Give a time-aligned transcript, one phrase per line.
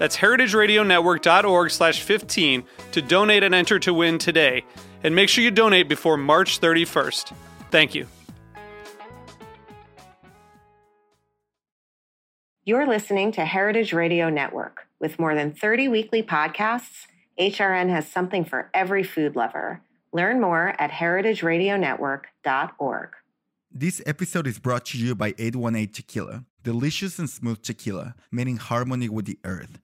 [0.00, 4.64] That's heritageradionetwork.org slash 15 to donate and enter to win today.
[5.04, 7.34] And make sure you donate before March 31st.
[7.70, 8.06] Thank you.
[12.64, 14.86] You're listening to Heritage Radio Network.
[15.00, 17.06] With more than 30 weekly podcasts,
[17.38, 19.82] HRN has something for every food lover.
[20.14, 23.10] Learn more at heritageradionetwork.org.
[23.70, 28.56] This episode is brought to you by 818 Tequila, delicious and smooth tequila made in
[28.56, 29.78] harmony with the earth.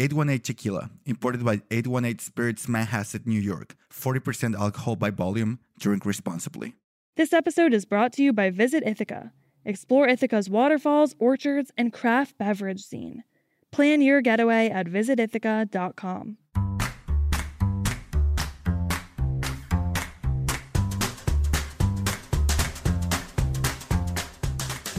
[0.00, 3.76] 818 Tequila, imported by 818 Spirits Manhasset, New York.
[3.92, 5.58] 40% alcohol by volume.
[5.78, 6.74] Drink responsibly.
[7.16, 9.32] This episode is brought to you by Visit Ithaca.
[9.66, 13.24] Explore Ithaca's waterfalls, orchards, and craft beverage scene.
[13.72, 16.38] Plan your getaway at visitithaca.com.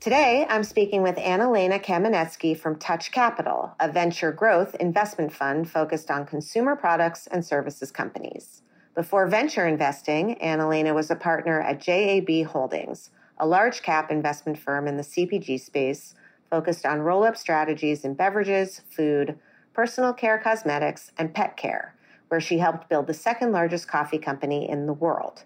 [0.00, 6.10] Today, I'm speaking with Anna-Lena Kamenetzky from Touch Capital, a venture growth investment fund focused
[6.10, 8.62] on consumer products and services companies.
[8.94, 14.88] Before venture investing, Anna-Lena was a partner at JAB Holdings, a large cap investment firm
[14.88, 16.14] in the CPG space
[16.48, 19.38] focused on roll up strategies in beverages, food,
[19.74, 21.94] personal care cosmetics, and pet care,
[22.28, 25.44] where she helped build the second largest coffee company in the world.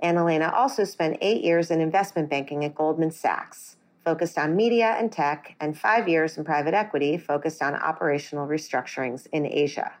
[0.00, 3.73] Anna-Lena also spent eight years in investment banking at Goldman Sachs
[4.04, 9.26] focused on media and tech, and five years in private equity focused on operational restructurings
[9.32, 9.92] in Asia.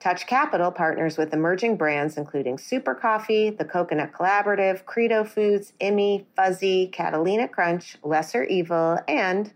[0.00, 6.24] Touch Capital partners with emerging brands including Super Coffee, The Coconut Collaborative, Credo Foods, Immi,
[6.34, 9.52] Fuzzy, Catalina Crunch, Lesser Evil, and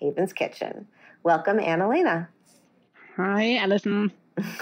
[0.00, 0.86] Haven's Kitchen.
[1.22, 2.28] Welcome, Anna-Lena.
[3.16, 4.12] Hi, Allison.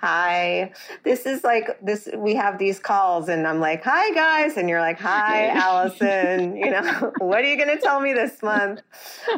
[0.00, 0.72] hi.
[1.04, 4.80] This is like this we have these calls and I'm like, "Hi guys." And you're
[4.80, 8.80] like, "Hi, Allison." you know, what are you going to tell me this month?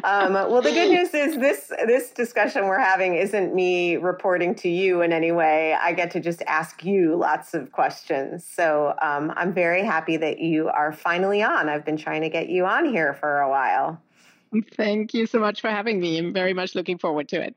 [0.03, 4.69] Um, well, the good news is this this discussion we're having isn't me reporting to
[4.69, 5.73] you in any way.
[5.73, 8.43] I get to just ask you lots of questions.
[8.43, 11.69] So, um, I'm very happy that you are finally on.
[11.69, 14.01] I've been trying to get you on here for a while.
[14.75, 16.17] Thank you so much for having me.
[16.17, 17.55] I'm very much looking forward to it.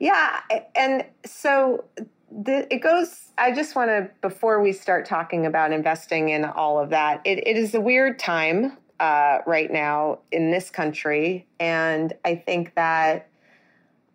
[0.00, 0.40] Yeah,
[0.74, 1.84] and so
[2.30, 3.32] the, it goes.
[3.36, 7.20] I just want to before we start talking about investing in all of that.
[7.24, 12.74] It, it is a weird time uh, right now in this country, and I think
[12.74, 13.28] that,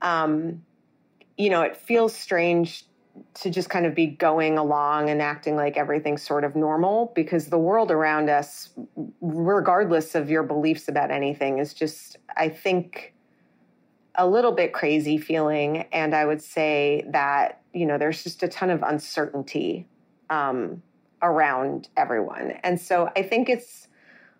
[0.02, 0.64] um,
[1.38, 2.86] you know, it feels strange
[3.36, 7.48] to just kind of be going along and acting like everything's sort of normal because
[7.48, 8.70] the world around us,
[9.22, 13.14] regardless of your beliefs about anything, is just, I think
[14.16, 15.86] a little bit crazy feeling.
[15.92, 19.88] And I would say that, you know, there's just a ton of uncertainty
[20.30, 20.84] um,
[21.22, 22.52] around everyone.
[22.64, 23.88] And so I think it's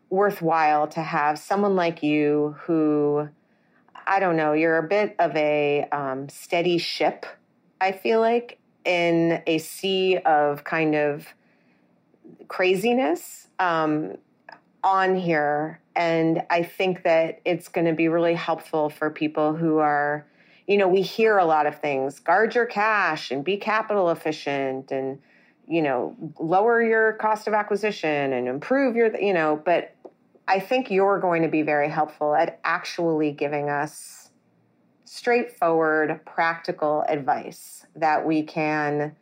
[0.10, 3.30] worthwhile to have someone like you who,
[4.06, 7.26] I don't know, you're a bit of a um, steady ship,
[7.80, 11.28] I feel like, in a sea of kind of
[12.48, 14.18] craziness um,
[14.84, 15.82] on here.
[15.96, 20.26] And I think that it's going to be really helpful for people who are,
[20.68, 24.92] you know, we hear a lot of things guard your cash and be capital efficient
[24.92, 25.20] and,
[25.68, 29.96] you know, lower your cost of acquisition and improve your, you know, but
[30.48, 34.19] I think you're going to be very helpful at actually giving us
[35.12, 39.16] straightforward, practical advice that we can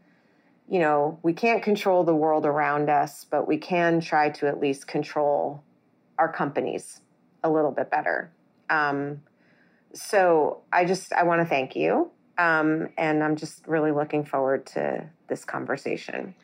[0.70, 4.60] you know, we can't control the world around us, but we can try to at
[4.60, 5.64] least control
[6.18, 7.00] our companies
[7.42, 8.30] a little bit better.
[8.70, 9.22] Um,
[9.94, 14.66] so I just I want to thank you, um, and I'm just really looking forward
[14.68, 16.36] to this conversation.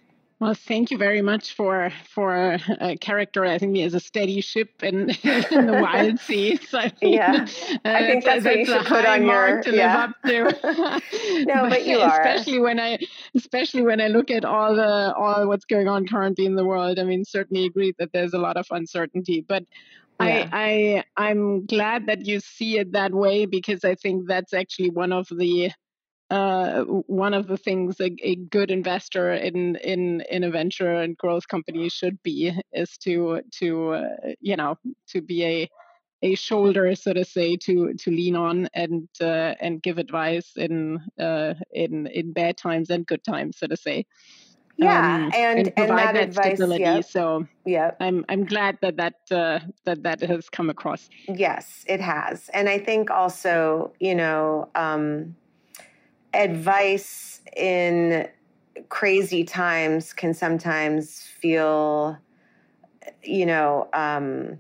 [0.44, 5.10] Well, thank you very much for for uh, characterizing me as a steady ship in,
[5.24, 6.74] in the wild seas.
[6.74, 7.48] I mean, yeah,
[7.86, 9.96] uh, I think that's, that's what you should put on your to yeah.
[9.96, 11.46] live up to.
[11.46, 13.00] no, but, but you are especially when I
[13.34, 17.00] especially when I look at all the all what's going on currently in the world.
[17.00, 19.64] I mean, certainly agree that there's a lot of uncertainty, but.
[20.20, 20.48] Yeah.
[20.54, 24.92] I, I I'm glad that you see it that way because I think that's actually
[24.92, 25.72] one of the
[26.34, 31.16] uh, one of the things a, a, good investor in in in a venture and
[31.16, 34.10] growth company should be is to to uh,
[34.42, 34.76] you know
[35.08, 35.70] to be a
[36.24, 41.00] a shoulder so to say to to lean on and uh, and give advice in
[41.20, 44.04] uh, in in bad times and good times so to say
[44.78, 47.06] yeah um, and and, and that, that advice, stability yep.
[47.06, 52.02] so yeah i'm i'm glad that that uh, that that has come across yes it
[52.02, 55.36] has and i think also you know um
[56.34, 58.28] advice in
[58.90, 62.18] crazy times can sometimes feel,
[63.22, 64.58] you know, um,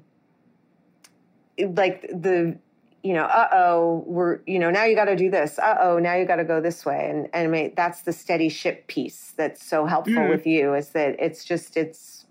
[1.57, 2.57] like the
[3.03, 5.59] you know, uh oh, we're, you know, now you got to do this.
[5.59, 7.09] Uh oh, now you got to go this way.
[7.09, 10.29] And, and I mean, that's the steady ship piece that's so helpful mm.
[10.29, 12.25] with you is that it's just, it's,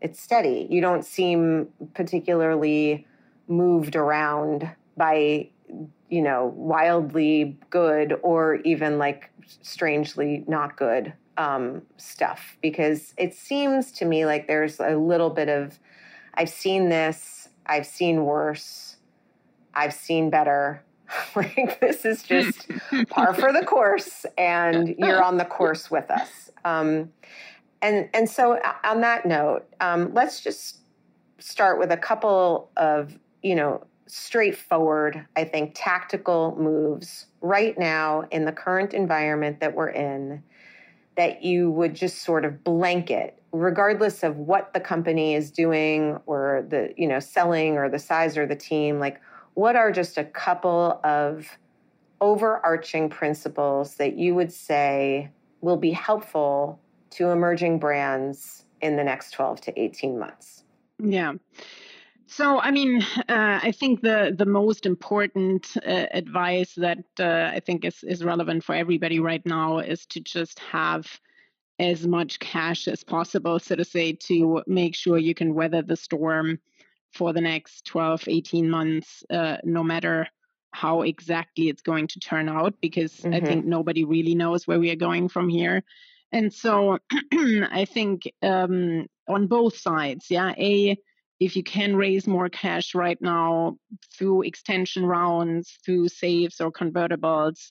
[0.00, 0.66] it's steady.
[0.68, 3.06] You don't seem particularly
[3.46, 5.50] moved around by
[6.08, 9.30] you know, wildly good or even like
[9.62, 15.48] strangely not good um, stuff because it seems to me like there's a little bit
[15.48, 15.78] of
[16.34, 18.96] I've seen this, I've seen worse,
[19.74, 20.82] I've seen better.
[21.36, 22.68] like this is just
[23.08, 26.50] par for the course, and you're on the course with us.
[26.64, 27.12] Um,
[27.80, 30.80] and and so on that note, um, let's just
[31.38, 38.44] start with a couple of you know straightforward, I think, tactical moves right now in
[38.44, 40.42] the current environment that we're in
[41.16, 46.66] that you would just sort of blanket regardless of what the company is doing or
[46.68, 49.18] the you know selling or the size or the team like
[49.54, 51.48] what are just a couple of
[52.20, 55.30] overarching principles that you would say
[55.62, 60.64] will be helpful to emerging brands in the next 12 to 18 months?
[60.98, 61.34] Yeah
[62.26, 67.60] so, I mean, uh, I think the the most important uh, advice that uh, I
[67.60, 71.06] think is is relevant for everybody right now is to just have
[71.78, 75.96] as much cash as possible, so to say, to make sure you can weather the
[75.96, 76.58] storm
[77.12, 80.26] for the next 12, 18 months, uh, no matter
[80.72, 83.34] how exactly it's going to turn out, because mm-hmm.
[83.34, 85.82] I think nobody really knows where we are going from here.
[86.32, 86.98] And so,
[87.32, 90.96] I think um, on both sides, yeah, a
[91.38, 93.76] if you can raise more cash right now
[94.16, 97.70] through extension rounds, through SAFEs or convertibles,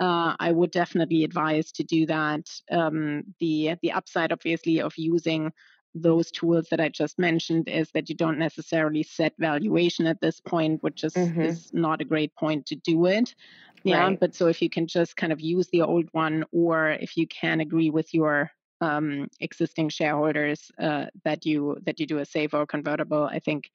[0.00, 2.48] uh, I would definitely advise to do that.
[2.70, 5.52] Um, the the upside, obviously, of using
[5.94, 10.40] those tools that I just mentioned is that you don't necessarily set valuation at this
[10.40, 11.40] point, which is, mm-hmm.
[11.40, 13.32] is not a great point to do it.
[13.84, 14.18] Yeah, right.
[14.18, 17.28] but so if you can just kind of use the old one, or if you
[17.28, 18.50] can agree with your
[18.80, 23.70] um, existing shareholders uh, that you that you do a SAFE or convertible, I think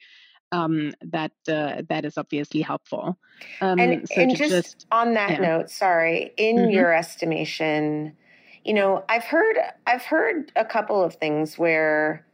[0.52, 3.18] um, that uh, that is obviously helpful.
[3.62, 5.40] Um, and, so and just, just, on that yeah.
[5.40, 6.72] note, sorry, in mm-hmm.
[6.72, 8.16] your estimation,
[8.64, 12.26] you know, I've heard I've heard a couple of things where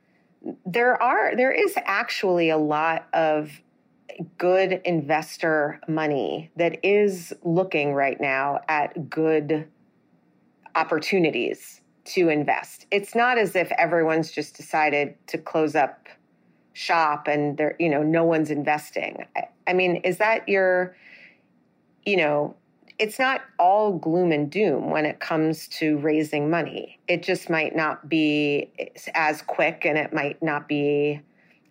[0.66, 3.62] there are there is actually a lot of
[4.38, 9.68] good investor money that is looking right now at good
[10.76, 12.86] opportunities to invest.
[12.92, 16.08] It's not as if everyone's just decided to close up
[16.74, 19.26] shop and there, you know, no one's investing.
[19.36, 20.96] I, I mean, is that your,
[22.06, 22.56] you know,
[23.00, 27.00] it's not all gloom and doom when it comes to raising money.
[27.08, 28.72] It just might not be
[29.14, 31.22] as quick and it might not be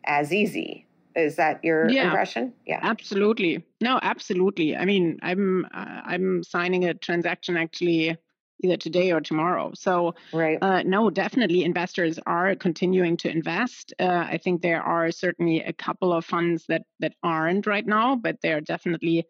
[0.05, 0.87] as easy.
[1.15, 2.53] Is that your yeah, impression?
[2.67, 3.65] Yeah, absolutely.
[3.81, 4.77] No, absolutely.
[4.77, 8.17] I mean, I'm uh, I'm signing a transaction actually
[8.63, 9.73] either today or tomorrow.
[9.75, 10.59] So, right.
[10.61, 13.95] Uh, no, definitely investors are continuing to invest.
[13.99, 18.17] Uh, I think there are certainly a couple of funds that that aren't right now,
[18.17, 19.27] but there are definitely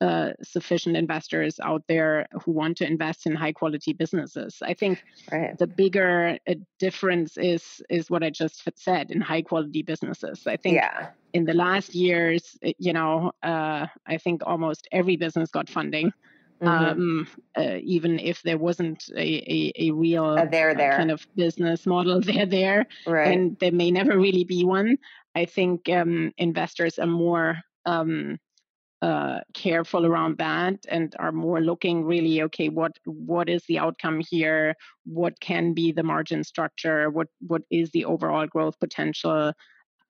[0.00, 4.58] uh, sufficient investors out there who want to invest in high quality businesses.
[4.62, 5.58] I think right.
[5.58, 10.46] the bigger uh, difference is is what I just said in high quality businesses.
[10.46, 11.08] I think yeah.
[11.32, 16.12] in the last years, you know, uh, I think almost every business got funding.
[16.62, 17.00] Mm-hmm.
[17.00, 20.96] Um, uh, even if there wasn't a, a, a real there, there.
[20.96, 23.28] kind of business model there there right.
[23.28, 24.98] and there may never really be one
[25.36, 28.38] I think um, investors are more um,
[29.00, 34.20] uh, careful around that and are more looking really okay what what is the outcome
[34.28, 34.74] here
[35.04, 39.52] what can be the margin structure what what is the overall growth potential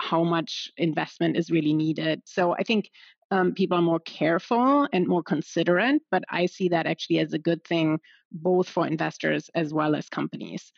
[0.00, 2.88] how much investment is really needed so i think
[3.30, 7.38] um, people are more careful and more considerate but i see that actually as a
[7.38, 7.98] good thing
[8.30, 10.72] both for investors as well as companies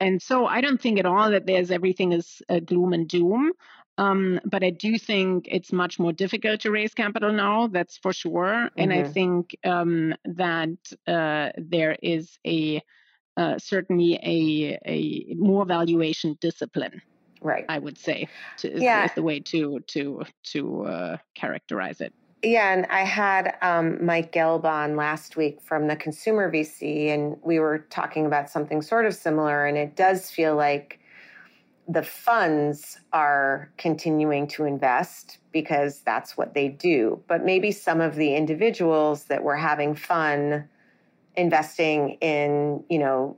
[0.00, 3.52] and so I don't think at all that there's everything is uh, gloom and doom.
[3.96, 8.12] Um, but I do think it's much more difficult to raise capital now, that's for
[8.12, 8.44] sure.
[8.44, 8.80] Mm-hmm.
[8.80, 9.12] And I mm-hmm.
[9.12, 12.82] think um, that uh, there is a
[13.36, 17.02] uh, certainly a, a more valuation discipline.
[17.44, 17.66] Right.
[17.68, 18.26] I would say
[18.58, 19.04] to, yeah.
[19.04, 22.12] is, is the way to to to uh, characterize it.
[22.42, 27.36] Yeah, and I had um, Mike Gelb on last week from the Consumer VC, and
[27.42, 29.66] we were talking about something sort of similar.
[29.66, 31.00] And it does feel like
[31.86, 37.22] the funds are continuing to invest because that's what they do.
[37.28, 40.68] But maybe some of the individuals that were having fun
[41.36, 43.36] investing in, you know,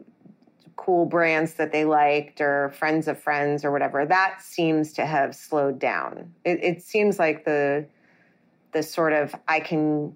[0.87, 5.35] cool brands that they liked or friends of friends or whatever, that seems to have
[5.35, 6.33] slowed down.
[6.45, 7.87] It, it seems like the
[8.71, 10.15] the sort of I can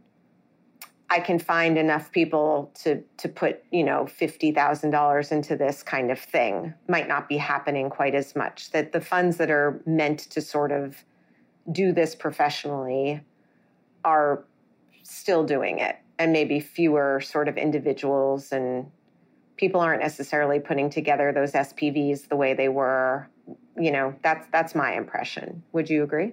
[1.09, 5.83] I can find enough people to to put you know fifty thousand dollars into this
[5.83, 8.71] kind of thing might not be happening quite as much.
[8.71, 11.05] That the funds that are meant to sort of
[11.73, 13.23] do this professionally
[14.05, 14.45] are
[15.03, 18.87] still doing it, and maybe fewer sort of individuals and
[19.61, 23.29] people aren't necessarily putting together those SPVs the way they were.
[23.77, 25.63] You know, that's that's my impression.
[25.73, 26.33] Would you agree?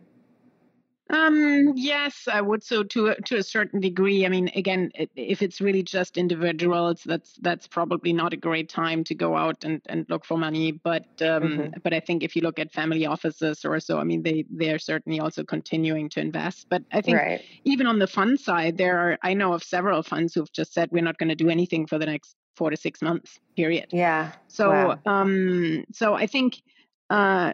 [1.10, 4.26] Um, yes, I would so to a, to a certain degree.
[4.26, 9.06] I mean, again, if it's really just individuals, that's that's probably not a great time
[9.06, 10.74] to go out and, and look for money.
[10.74, 11.80] But um, mm-hmm.
[11.82, 14.80] but I think if you look at family offices or so, I mean, they they're
[14.80, 16.68] certainly also continuing to invest.
[16.70, 17.42] But I think right.
[17.64, 20.90] even on the fund side, there are I know of several funds who've just said
[20.92, 23.40] we're not going to do anything for the next four to six months.
[23.56, 23.88] Period.
[23.92, 24.32] Yeah.
[24.48, 25.00] So wow.
[25.06, 26.62] um, so I think
[27.10, 27.54] uh,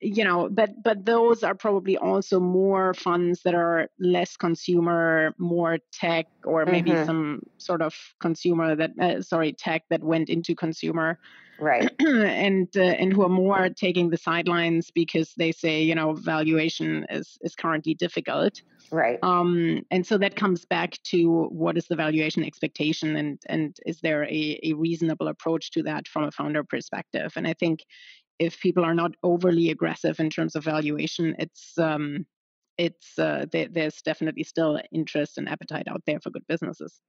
[0.00, 5.78] you know, but but those are probably also more funds that are less consumer, more
[5.92, 7.06] tech, or maybe mm-hmm.
[7.06, 11.20] some sort of consumer that uh, sorry tech that went into consumer,
[11.60, 11.88] right?
[12.00, 17.06] and uh, and who are more taking the sidelines because they say you know valuation
[17.10, 19.20] is is currently difficult, right?
[19.22, 24.00] Um, and so that comes back to what is the valuation expectation, and and is
[24.00, 27.34] there a a reasonable approach to that from a founder perspective?
[27.36, 27.84] And I think
[28.40, 32.26] if people are not overly aggressive in terms of valuation, it's um,
[32.78, 37.00] it's uh, there, there's definitely still interest and appetite out there for good businesses.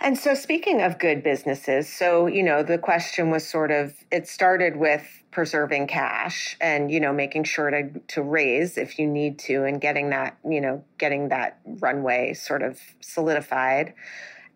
[0.00, 4.28] And so, speaking of good businesses, so you know, the question was sort of it
[4.28, 9.38] started with preserving cash and you know making sure to to raise if you need
[9.38, 13.94] to, and getting that you know getting that runway sort of solidified.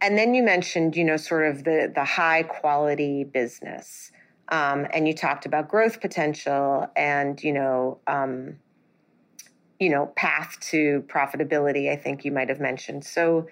[0.03, 4.10] And then you mentioned you know sort of the the high quality business.
[4.51, 8.57] Um, and you talked about growth potential and you know um,
[9.81, 13.49] you know path to profitability i think you might have mentioned so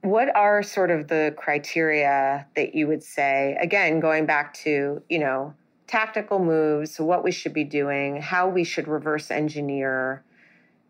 [0.00, 5.18] what are sort of the criteria that you would say again going back to you
[5.18, 5.54] know
[5.86, 10.24] tactical moves what we should be doing how we should reverse engineer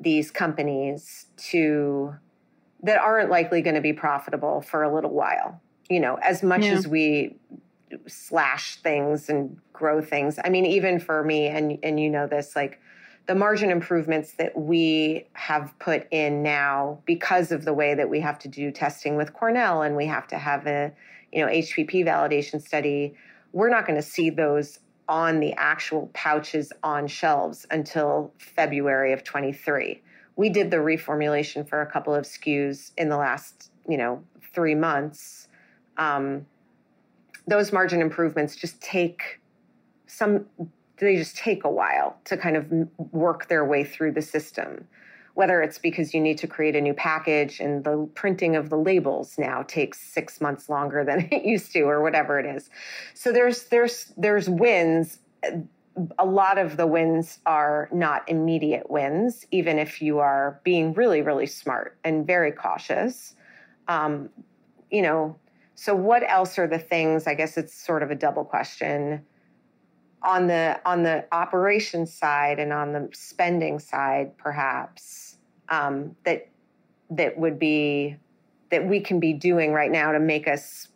[0.01, 2.15] these companies to
[2.83, 6.63] that aren't likely going to be profitable for a little while you know as much
[6.63, 6.73] yeah.
[6.73, 7.35] as we
[8.07, 10.39] slash things and grow things.
[10.45, 12.81] I mean, even for me, and and you know this, like
[13.27, 18.21] the margin improvements that we have put in now because of the way that we
[18.21, 20.93] have to do testing with Cornell and we have to have a
[21.33, 23.15] you know HPP validation study.
[23.53, 24.79] We're not going to see those
[25.09, 30.03] on the actual pouches on shelves until February of 23.
[30.37, 34.75] We did the reformulation for a couple of SKUs in the last, you know, three
[34.75, 35.49] months.
[35.97, 36.47] Um,
[37.49, 39.41] those margin improvements just take
[40.07, 40.47] some
[40.99, 42.67] they just take a while to kind of
[43.13, 44.87] work their way through the system.
[45.35, 48.77] Whether it's because you need to create a new package and the printing of the
[48.77, 52.69] labels now takes 6 months longer than it used to or whatever it is.
[53.15, 55.19] So there's there's there's wins.
[56.19, 61.23] A lot of the wins are not immediate wins even if you are being really
[61.23, 63.35] really smart and very cautious.
[63.87, 64.31] Um,
[64.91, 65.37] you know
[65.81, 67.29] so what else are the things?
[67.29, 69.25] I guess it's sort of a double question
[70.25, 76.49] on the on the operations side and on the spending side, perhaps um, that
[77.11, 78.17] that would be
[78.73, 80.89] that we can be doing right now to make us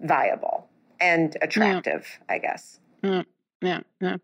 [0.00, 2.04] viable and attractive.
[2.28, 2.34] Yeah.
[2.34, 2.80] I guess.
[3.04, 3.26] Mm,
[3.62, 4.16] yeah, yeah.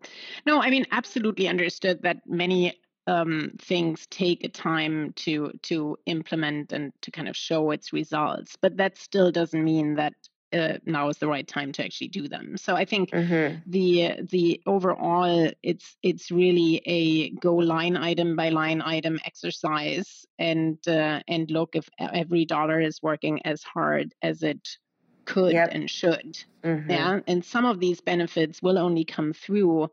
[0.45, 2.77] No, I mean, absolutely understood that many
[3.07, 8.55] um, things take a time to to implement and to kind of show its results.
[8.61, 10.13] But that still doesn't mean that
[10.53, 12.57] uh, now is the right time to actually do them.
[12.57, 13.57] So I think mm-hmm.
[13.69, 20.77] the the overall it's it's really a go line item by line item exercise and
[20.87, 24.77] uh, and look if every dollar is working as hard as it
[25.25, 25.69] could yep.
[25.71, 26.37] and should.
[26.63, 26.91] Mm-hmm.
[26.91, 29.89] Yeah, and some of these benefits will only come through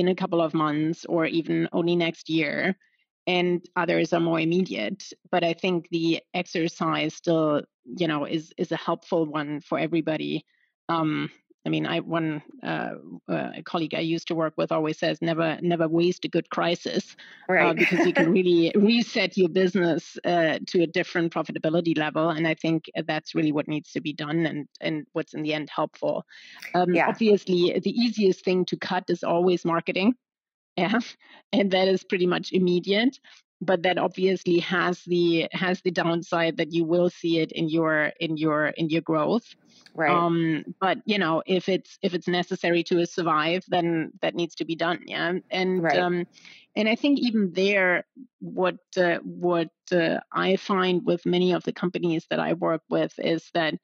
[0.00, 2.76] in a couple of months or even only next year
[3.26, 8.72] and others are more immediate but i think the exercise still you know is is
[8.72, 10.44] a helpful one for everybody.
[10.88, 11.30] Um
[11.66, 12.90] I mean, I one uh,
[13.28, 17.16] uh, colleague I used to work with always says never never waste a good crisis,
[17.48, 17.70] uh, right?
[17.70, 22.46] Uh, because you can really reset your business uh, to a different profitability level, and
[22.46, 25.70] I think that's really what needs to be done, and and what's in the end
[25.70, 26.24] helpful.
[26.74, 27.08] Um, yeah.
[27.08, 30.14] Obviously, the easiest thing to cut is always marketing,
[30.76, 30.98] yeah,
[31.52, 33.18] and that is pretty much immediate
[33.64, 38.12] but that obviously has the has the downside that you will see it in your
[38.20, 39.54] in your in your growth
[39.94, 44.54] right um but you know if it's if it's necessary to survive then that needs
[44.54, 45.98] to be done yeah and right.
[45.98, 46.26] um
[46.76, 48.04] and i think even there
[48.40, 53.12] what uh, what uh, i find with many of the companies that i work with
[53.18, 53.74] is that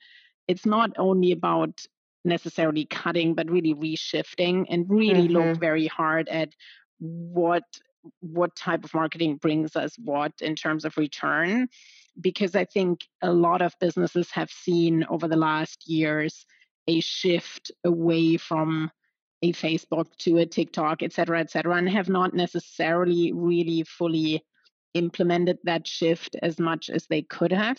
[0.49, 1.87] it's not only about
[2.25, 5.49] necessarily cutting but really reshifting and really mm-hmm.
[5.49, 6.51] look very hard at
[6.99, 7.65] what
[8.21, 11.69] what type of marketing brings us what in terms of return
[12.21, 16.47] because i think a lot of businesses have seen over the last years
[16.89, 18.91] a shift away from
[19.43, 24.43] a facebook to a tiktok et cetera et cetera and have not necessarily really fully
[24.95, 27.79] implemented that shift as much as they could have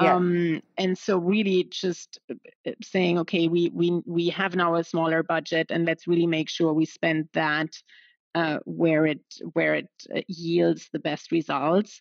[0.00, 0.14] yeah.
[0.14, 2.34] um, and so really just uh,
[2.66, 6.48] uh, saying okay we we we have now a smaller budget and let's really make
[6.48, 7.70] sure we spend that
[8.38, 9.20] uh, where it
[9.54, 12.00] where it uh, yields the best results.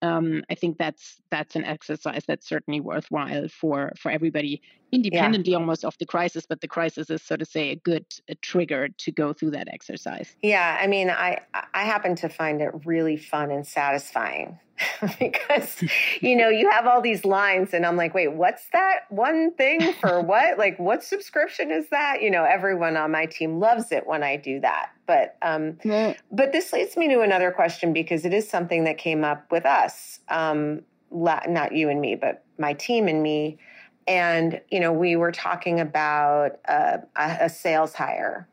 [0.00, 5.58] Um, I think that's that's an exercise that's certainly worthwhile for for everybody, independently yeah.
[5.58, 6.46] almost of the crisis.
[6.48, 9.68] But the crisis is, so to say, a good a trigger to go through that
[9.68, 10.34] exercise.
[10.42, 11.40] Yeah, I mean, I
[11.74, 14.58] I happen to find it really fun and satisfying
[15.18, 15.84] because
[16.20, 19.92] you know you have all these lines and i'm like wait what's that one thing
[20.00, 24.04] for what like what subscription is that you know everyone on my team loves it
[24.04, 25.78] when i do that but um
[26.30, 29.66] but this leads me to another question because it is something that came up with
[29.66, 33.58] us um not you and me but my team and me
[34.06, 38.48] and you know we were talking about uh, a, a sales hire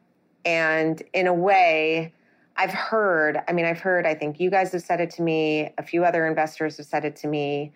[0.45, 2.13] and in a way
[2.57, 5.73] I've heard, I mean, I've heard, I think you guys have said it to me,
[5.77, 7.71] a few other investors have said it to me.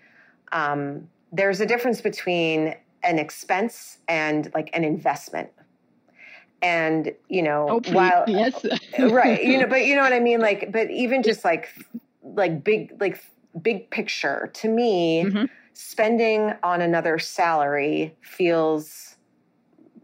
[0.51, 5.49] Um, there's a difference between an expense and like an investment.
[6.61, 8.65] And, you know, oh, while, yes.
[8.99, 10.39] right, you know, but you know what I mean?
[10.39, 11.69] Like, but even just like,
[12.23, 13.23] like big, like
[13.61, 15.45] big picture to me, mm-hmm.
[15.73, 19.15] spending on another salary feels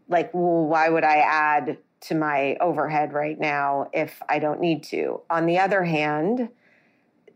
[0.07, 4.83] like, well, why would I add to my overhead right now if I don't need
[4.85, 5.21] to.
[5.29, 6.49] On the other hand,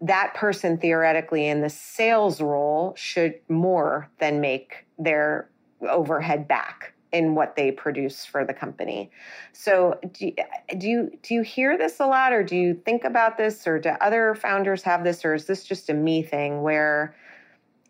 [0.01, 5.49] that person theoretically in the sales role should more than make their
[5.81, 9.11] overhead back in what they produce for the company.
[9.53, 10.31] So do,
[10.77, 13.79] do you do you hear this a lot or do you think about this or
[13.79, 17.15] do other founders have this or is this just a me thing where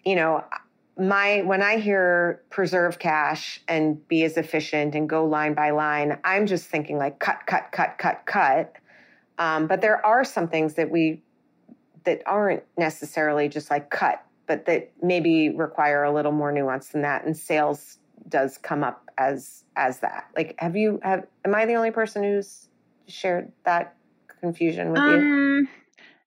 [0.03, 0.43] you know
[0.97, 6.17] my when I hear preserve cash and be as efficient and go line by line,
[6.23, 8.75] I'm just thinking like cut, cut, cut, cut, cut.
[9.37, 11.21] Um, but there are some things that we
[12.05, 17.01] that aren't necessarily just like cut, but that maybe require a little more nuance than
[17.01, 17.25] that.
[17.25, 20.27] And sales does come up as as that.
[20.35, 21.25] Like, have you have?
[21.43, 22.67] Am I the only person who's
[23.07, 23.95] shared that
[24.41, 25.67] confusion with um, you?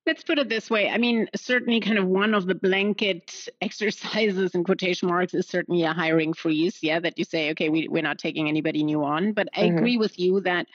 [0.07, 0.89] Let's put it this way.
[0.89, 5.83] I mean, certainly, kind of one of the blanket exercises in quotation marks is certainly
[5.83, 6.79] a hiring freeze.
[6.83, 9.33] Yeah, that you say, okay, we, we're not taking anybody new on.
[9.33, 9.77] But I mm-hmm.
[9.77, 10.67] agree with you that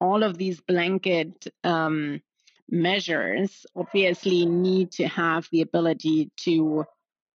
[0.00, 2.22] all of these blanket um,
[2.70, 6.84] measures obviously need to have the ability to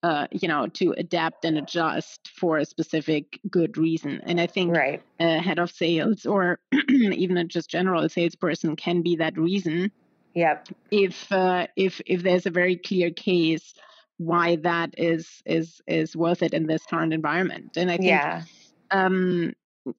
[0.06, 4.22] uh, you know, to adapt and adjust for a specific good reason.
[4.24, 5.02] And I think right.
[5.20, 9.91] a head of sales or even a just general salesperson can be that reason.
[10.36, 10.68] Yep.
[10.91, 13.74] If uh, if if there's a very clear case
[14.18, 18.10] why that is is is worth it in this current environment, and I think.
[18.10, 18.44] Yeah.
[18.91, 19.54] Um,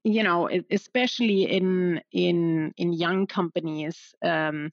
[0.05, 4.73] you know, especially in in in young companies, um,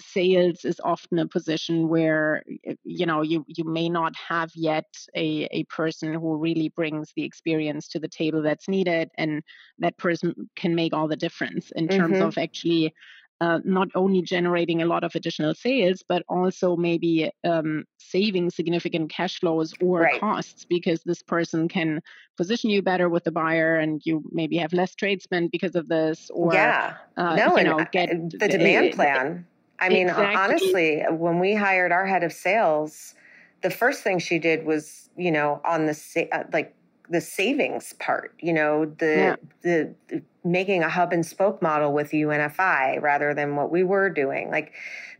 [0.00, 2.42] sales is often a position where
[2.84, 7.24] you know you you may not have yet a, a person who really brings the
[7.24, 9.42] experience to the table that's needed and
[9.78, 12.26] that person can make all the difference in terms mm-hmm.
[12.26, 12.92] of actually
[13.40, 19.10] uh, not only generating a lot of additional sales, but also maybe um, saving significant
[19.10, 20.20] cash flows or right.
[20.20, 22.00] costs because this person can
[22.36, 25.88] position you better with the buyer and you maybe have less trade spend because of
[25.88, 29.46] this or yeah uh, no you know, get the demand plan
[29.80, 30.36] i mean exactly.
[30.36, 33.14] honestly when we hired our head of sales
[33.62, 36.76] the first thing she did was you know on the uh, like
[37.08, 39.36] the savings part, you know, the, yeah.
[39.62, 44.10] the, the making a hub and spoke model with UNFI rather than what we were
[44.10, 44.50] doing.
[44.50, 44.72] Like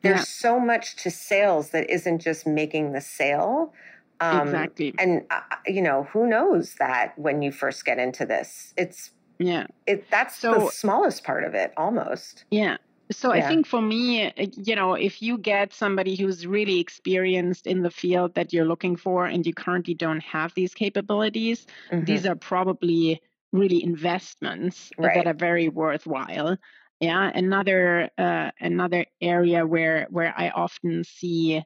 [0.03, 0.25] there's yeah.
[0.25, 3.73] so much to sales that isn't just making the sale.
[4.21, 4.95] Um, exactly.
[4.99, 9.67] And uh, you know, who knows that when you first get into this, it's yeah,
[9.87, 12.45] it that's so, the smallest part of it almost.
[12.51, 12.79] Yeah.
[13.11, 13.45] So yeah.
[13.45, 17.83] I think for me, uh, you know, if you get somebody who's really experienced in
[17.83, 22.05] the field that you're looking for and you currently don't have these capabilities, mm-hmm.
[22.05, 23.21] these are probably
[23.53, 25.15] really investments right.
[25.15, 26.57] that are very worthwhile.
[27.01, 31.63] Yeah, another uh, another area where where I often see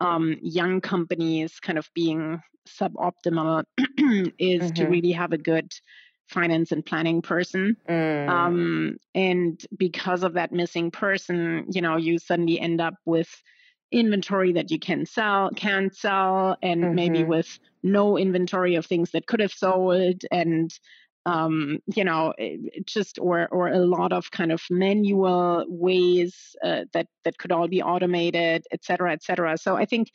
[0.00, 3.64] um, young companies kind of being suboptimal
[4.38, 4.74] is mm-hmm.
[4.74, 5.72] to really have a good
[6.28, 7.76] finance and planning person.
[7.88, 8.28] Mm.
[8.28, 13.28] Um, and because of that missing person, you know, you suddenly end up with
[13.90, 16.94] inventory that you can sell, can't sell, and mm-hmm.
[16.94, 20.72] maybe with no inventory of things that could have sold, and
[21.26, 26.84] um, you know, it, just or or a lot of kind of manual ways uh,
[26.94, 29.56] that that could all be automated, et cetera, et cetera.
[29.58, 30.08] So I think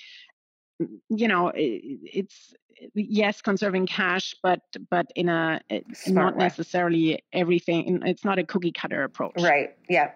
[1.09, 2.53] you know it, it's
[2.93, 5.61] yes conserving cash but but in a
[5.93, 6.45] Smart not way.
[6.45, 10.11] necessarily everything it's not a cookie cutter approach right yeah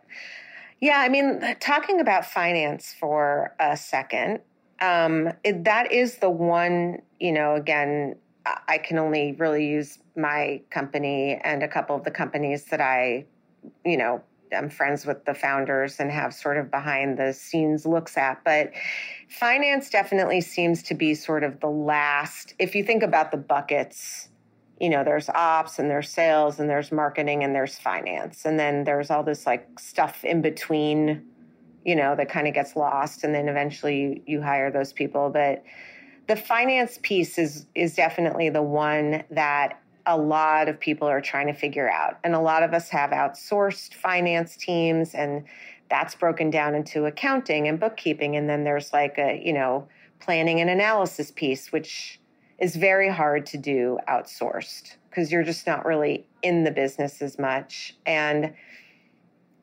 [0.80, 4.40] yeah i mean talking about finance for a second
[4.82, 8.16] um, it, that is the one you know again
[8.68, 13.26] i can only really use my company and a couple of the companies that i
[13.86, 14.22] you know
[14.56, 18.44] I'm friends with the founders and have sort of behind the scenes looks at.
[18.44, 18.72] But
[19.30, 24.30] finance definitely seems to be sort of the last, if you think about the buckets,
[24.80, 28.46] you know, there's ops and there's sales and there's marketing and there's finance.
[28.46, 31.24] And then there's all this like stuff in between,
[31.86, 33.24] you know, that kind of gets lost.
[33.24, 35.30] And then eventually you, hire those people.
[35.30, 35.64] But
[36.28, 41.48] the finance piece is is definitely the one that a lot of people are trying
[41.48, 42.18] to figure out.
[42.24, 45.46] And a lot of us have outsourced finance teams, and
[45.90, 48.36] that's broken down into accounting and bookkeeping.
[48.36, 49.88] And then there's like a, you know,
[50.20, 52.20] planning and analysis piece, which
[52.60, 57.38] is very hard to do outsourced because you're just not really in the business as
[57.38, 57.98] much.
[58.06, 58.54] And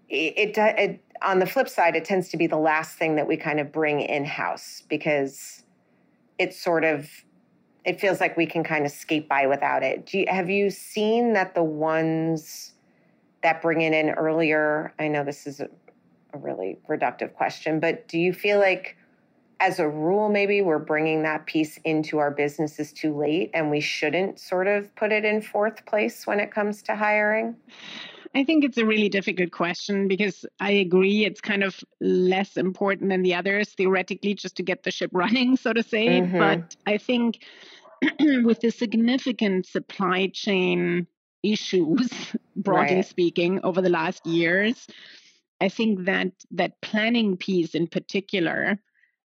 [0.08, 3.26] it, it, it, on the flip side, it tends to be the last thing that
[3.26, 5.64] we kind of bring in house because
[6.38, 7.08] it's sort of
[7.88, 10.04] it feels like we can kind of skate by without it.
[10.04, 12.74] Do you, have you seen that the ones
[13.42, 14.92] that bring it in earlier?
[14.98, 15.68] I know this is a,
[16.34, 18.98] a really reductive question, but do you feel like,
[19.60, 23.80] as a rule, maybe we're bringing that piece into our businesses too late, and we
[23.80, 27.56] shouldn't sort of put it in fourth place when it comes to hiring?
[28.34, 33.08] I think it's a really difficult question because I agree it's kind of less important
[33.08, 36.20] than the others theoretically just to get the ship running, so to say.
[36.20, 36.38] Mm-hmm.
[36.38, 37.44] But I think
[38.44, 41.06] with the significant supply chain
[41.42, 42.10] issues,
[42.56, 43.04] broadly right.
[43.04, 44.86] speaking, over the last years,
[45.60, 48.78] I think that that planning piece in particular,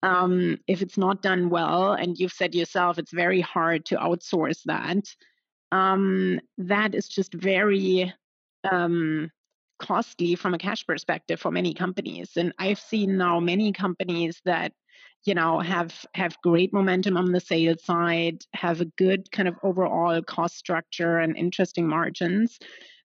[0.03, 4.63] um, if it's not done well, and you've said yourself, it's very hard to outsource
[4.65, 5.05] that.
[5.71, 8.13] Um, that is just very
[8.69, 9.29] um,
[9.79, 12.31] costly from a cash perspective for many companies.
[12.35, 14.73] And I've seen now many companies that
[15.25, 19.55] you know have have great momentum on the sales side have a good kind of
[19.63, 22.59] overall cost structure and interesting margins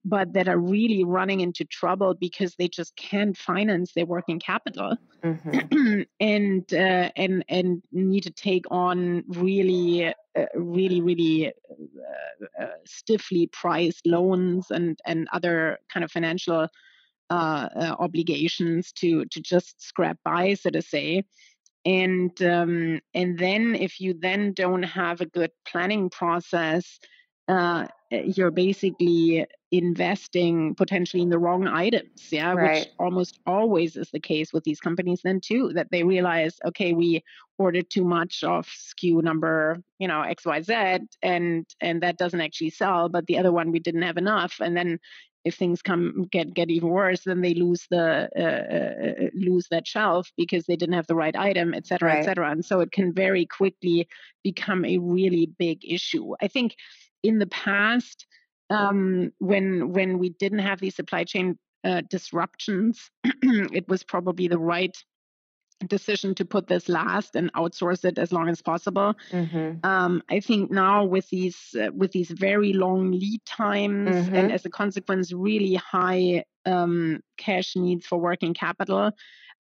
[0.04, 4.96] but that are really running into trouble because they just can't finance their working capital
[5.24, 6.02] mm-hmm.
[6.20, 13.46] and uh, and and need to take on really uh, really really uh, uh stiffly
[13.46, 16.68] priced loans and and other kind of financial
[17.30, 21.24] uh, uh, obligations to to just scrap by so to say
[21.84, 26.98] and um, and then if you then don't have a good planning process
[27.46, 32.80] uh, eh, you're basically investing potentially in the wrong items yeah right.
[32.80, 36.92] which almost always is the case with these companies then too that they realize okay
[36.92, 37.22] we
[37.58, 43.08] ordered too much of SKU number you know xyz and and that doesn't actually sell
[43.08, 44.98] but the other one we didn't have enough and then
[45.44, 49.68] if things come get get even worse, then they lose the uh, uh, uh, lose
[49.70, 52.18] that shelf because they didn't have the right item, et cetera, right.
[52.20, 52.50] et cetera.
[52.50, 54.08] And so it can very quickly
[54.42, 56.34] become a really big issue.
[56.40, 56.76] I think
[57.22, 58.26] in the past,
[58.70, 63.10] um, when when we didn't have these supply chain uh, disruptions,
[63.42, 64.96] it was probably the right
[65.88, 69.14] decision to put this last and outsource it as long as possible.
[69.30, 69.84] Mm-hmm.
[69.86, 74.34] Um, I think now with these uh, with these very long lead times mm-hmm.
[74.34, 79.12] and as a consequence, really high um, cash needs for working capital,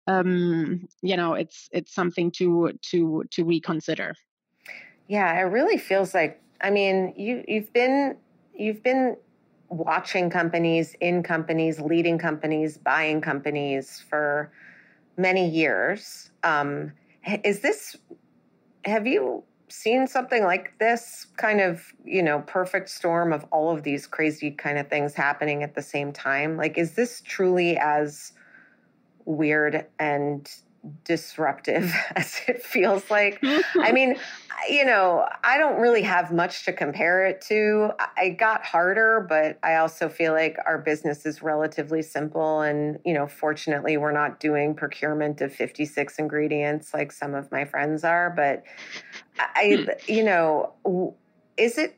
[0.07, 4.15] um, you know, it's it's something to to to reconsider.
[5.07, 6.39] Yeah, it really feels like.
[6.61, 8.15] I mean, you you've been
[8.53, 9.17] you've been
[9.69, 14.51] watching companies in companies, leading companies, buying companies for
[15.17, 16.31] many years.
[16.43, 16.93] Um,
[17.43, 17.95] is this,
[18.85, 23.83] have you seen something like this kind of, you know, perfect storm of all of
[23.83, 26.57] these crazy kind of things happening at the same time?
[26.57, 28.33] Like, is this truly as
[29.25, 30.49] weird and
[31.03, 33.39] disruptive as it feels like.
[33.43, 34.15] I mean,
[34.69, 37.91] you know, I don't really have much to compare it to.
[38.17, 42.61] I got harder, but I also feel like our business is relatively simple.
[42.61, 47.65] And, you know, fortunately, we're not doing procurement of 56 ingredients like some of my
[47.65, 48.29] friends are.
[48.29, 48.63] But
[49.37, 50.11] I, hmm.
[50.11, 51.15] you know,
[51.57, 51.97] is it,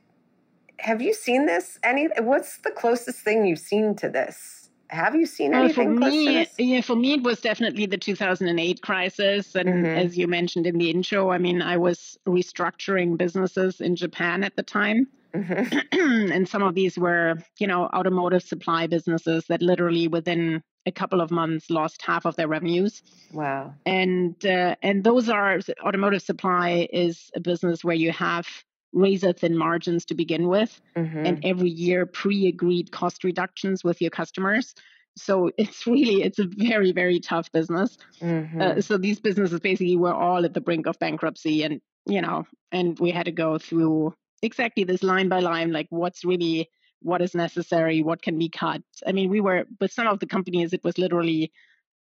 [0.79, 1.79] have you seen this?
[1.83, 4.54] Any, what's the closest thing you've seen to this?
[4.89, 9.55] Have you seen anything for me, Yeah, for me, it was definitely the 2008 crisis.
[9.55, 9.85] And mm-hmm.
[9.85, 14.55] as you mentioned in the intro, I mean, I was restructuring businesses in Japan at
[14.55, 15.07] the time.
[15.33, 16.31] Mm-hmm.
[16.31, 21.19] and some of these were, you know, automotive supply businesses that literally within a couple
[21.19, 23.01] of months lost half of their revenues.
[23.33, 23.73] Wow.
[23.85, 28.47] And uh, and those are automotive supply is a business where you have
[28.95, 31.25] razor thin margins to begin with mm-hmm.
[31.25, 34.73] and every year pre-agreed cost reductions with your customers
[35.17, 38.61] so it's really it's a very very tough business mm-hmm.
[38.61, 42.45] uh, so these businesses basically were all at the brink of bankruptcy and you know
[42.71, 46.69] and we had to go through exactly this line by line like what's really
[47.01, 50.25] what is necessary what can be cut i mean we were with some of the
[50.25, 51.51] companies it was literally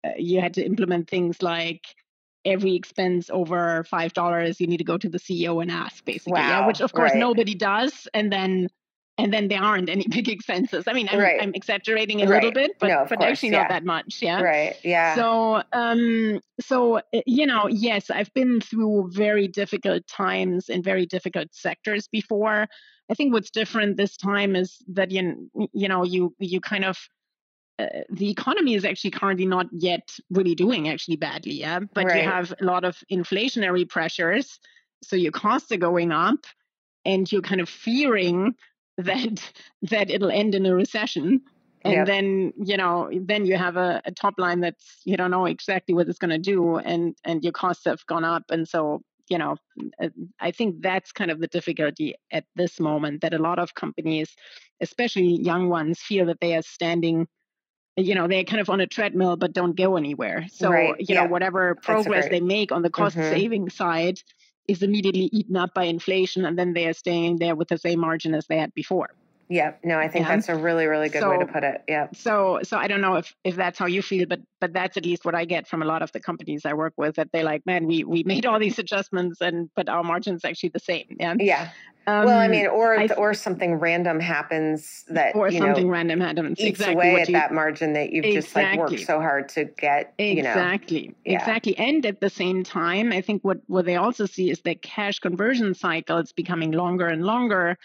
[0.05, 1.83] uh, you had to implement things like
[2.45, 6.33] every expense over five dollars you need to go to the ceo and ask basically
[6.33, 7.19] wow, yeah which of course right.
[7.19, 8.67] nobody does and then
[9.17, 11.41] and then there aren't any big expenses i mean i'm, right.
[11.41, 12.43] I'm exaggerating a right.
[12.43, 13.59] little bit but no, but course, actually yeah.
[13.59, 18.61] not that much yeah right yeah so um so eh, you know yes i've been
[18.61, 22.67] through very difficult times in very difficult sectors before
[23.09, 26.97] i think what's different this time is that you you know you you kind of
[27.81, 31.79] uh, the economy is actually currently not yet really doing actually badly, yeah.
[31.93, 32.23] But right.
[32.23, 34.59] you have a lot of inflationary pressures,
[35.03, 36.45] so your costs are going up,
[37.05, 38.55] and you're kind of fearing
[38.97, 39.51] that
[39.83, 41.41] that it'll end in a recession.
[41.83, 42.05] And yep.
[42.05, 45.95] then you know, then you have a, a top line that's you don't know exactly
[45.95, 49.37] what it's going to do, and and your costs have gone up, and so you
[49.37, 49.55] know,
[50.01, 50.09] uh,
[50.41, 54.35] I think that's kind of the difficulty at this moment that a lot of companies,
[54.81, 57.27] especially young ones, feel that they are standing
[57.97, 60.95] you know they're kind of on a treadmill but don't go anywhere so right.
[60.99, 61.23] you yeah.
[61.23, 63.33] know whatever progress they make on the cost mm-hmm.
[63.33, 64.19] saving side
[64.67, 67.99] is immediately eaten up by inflation and then they are staying there with the same
[67.99, 69.09] margin as they had before
[69.51, 70.35] yeah, no, I think yeah.
[70.35, 71.83] that's a really, really good so, way to put it.
[71.85, 72.07] Yeah.
[72.13, 75.03] So, so I don't know if if that's how you feel, but but that's at
[75.03, 77.15] least what I get from a lot of the companies I work with.
[77.15, 80.69] That they like, man, we we made all these adjustments, and but our margin's actually
[80.69, 81.17] the same.
[81.19, 81.35] Yeah.
[81.37, 81.69] Yeah.
[82.07, 86.21] Um, well, I mean, or I, or something random happens that or something know, random
[86.21, 88.41] happens eats exactly away at you, that margin that you've exactly.
[88.41, 90.13] just like worked so hard to get.
[90.17, 91.39] Exactly, you know, yeah.
[91.39, 91.77] exactly.
[91.77, 95.19] And at the same time, I think what what they also see is that cash
[95.19, 97.77] conversion cycle is becoming longer and longer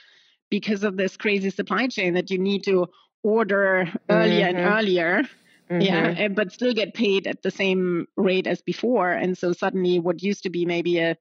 [0.50, 2.88] because of this crazy supply chain that you need to
[3.22, 4.56] order earlier mm-hmm.
[4.56, 5.22] and earlier.
[5.70, 5.80] Mm-hmm.
[5.80, 9.10] Yeah, but still get paid at the same rate as before.
[9.10, 11.16] And so suddenly, what used to be maybe a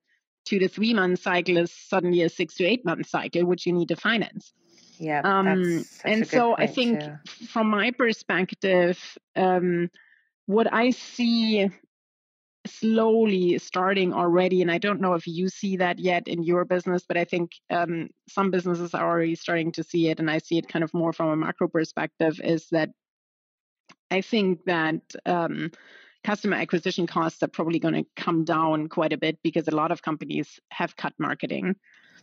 [0.45, 3.73] two to three month cycle is suddenly a six to eight month cycle, which you
[3.73, 4.53] need to finance.
[4.99, 5.21] Yeah.
[5.23, 7.01] Um, and so I think
[7.49, 8.99] from my perspective,
[9.35, 9.89] um,
[10.45, 11.69] what I see
[12.65, 17.03] slowly starting already, and I don't know if you see that yet in your business,
[17.07, 20.57] but I think um, some businesses are already starting to see it, and I see
[20.57, 22.89] it kind of more from a macro perspective, is that
[24.11, 25.71] I think that um,
[26.23, 29.91] customer acquisition costs are probably going to come down quite a bit because a lot
[29.91, 31.75] of companies have cut marketing.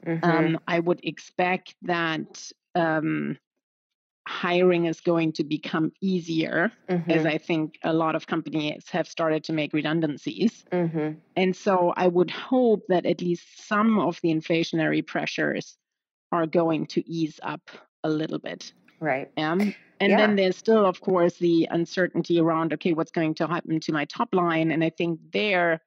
[0.06, 0.24] Mm-hmm.
[0.24, 3.38] Um, I would expect that um,
[4.26, 7.10] hiring is going to become easier mm-hmm.
[7.10, 10.64] as I think a lot of companies have started to make redundancies.
[10.70, 11.18] Mm-hmm.
[11.36, 15.76] And so I would hope that at least some of the inflationary pressures
[16.30, 17.70] are going to ease up
[18.04, 18.72] a little bit.
[19.00, 19.30] Right.
[19.36, 20.16] Um, and yeah.
[20.16, 24.04] then there's still, of course, the uncertainty around, okay, what's going to happen to my
[24.04, 24.70] top line?
[24.70, 25.80] And I think there,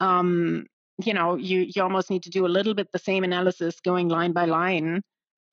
[0.00, 0.66] um,
[1.04, 4.08] you know, you, you almost need to do a little bit the same analysis going
[4.08, 5.02] line by line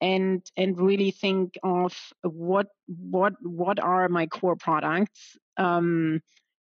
[0.00, 6.20] and and really think of what what what are my core products um,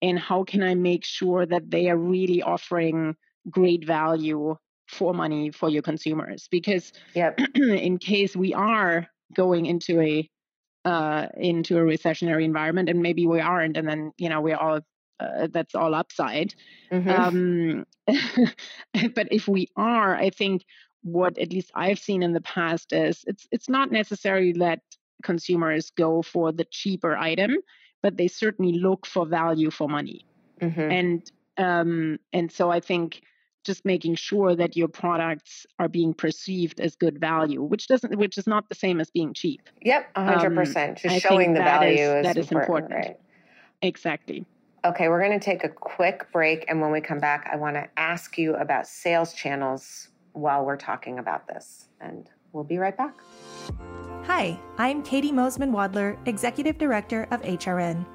[0.02, 3.16] and how can I make sure that they are really offering
[3.50, 4.56] great value
[4.88, 7.40] for money for your consumers because yep.
[7.56, 10.30] in case we are going into a
[10.86, 14.82] uh, into a recessionary environment and maybe we aren't and then you know we're all
[15.20, 16.54] uh, that's all upside
[16.92, 17.10] mm-hmm.
[17.10, 17.86] um,
[19.16, 20.66] but if we are i think
[21.04, 24.80] what at least i've seen in the past is it's it's not necessarily that
[25.22, 27.56] consumers go for the cheaper item
[28.02, 30.26] but they certainly look for value for money
[30.62, 30.80] mm-hmm.
[30.82, 33.22] and um, and so i think
[33.64, 38.38] just making sure that your products are being perceived as good value, which doesn't, which
[38.38, 39.62] is not the same as being cheap.
[39.82, 40.98] Yep, hundred um, percent.
[40.98, 43.08] Just I showing the value is, is, that is important, important.
[43.08, 43.20] Right?
[43.82, 44.46] Exactly.
[44.86, 47.76] Okay, we're going to take a quick break, and when we come back, I want
[47.76, 52.98] to ask you about sales channels while we're talking about this, and we'll be right
[52.98, 53.20] back.
[54.26, 58.06] Hi, I'm Katie Mosman Wadler, Executive Director of HRN.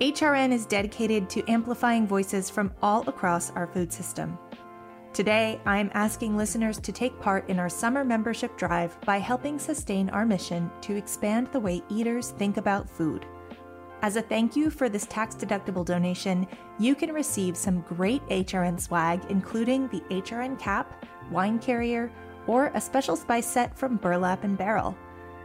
[0.00, 4.38] HRN is dedicated to amplifying voices from all across our food system.
[5.12, 10.08] Today, I'm asking listeners to take part in our summer membership drive by helping sustain
[10.08, 13.26] our mission to expand the way eaters think about food.
[14.00, 18.80] As a thank you for this tax deductible donation, you can receive some great HRN
[18.80, 22.10] swag, including the HRN cap, wine carrier,
[22.46, 24.96] or a special spice set from Burlap and Barrel.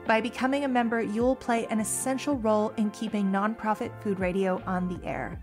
[0.05, 4.87] By becoming a member, you'll play an essential role in keeping nonprofit food radio on
[4.87, 5.41] the air.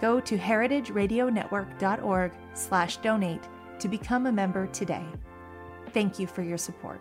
[0.00, 5.06] Go to heritageradionetwork.org slash donate to become a member today.
[5.92, 7.00] Thank you for your support.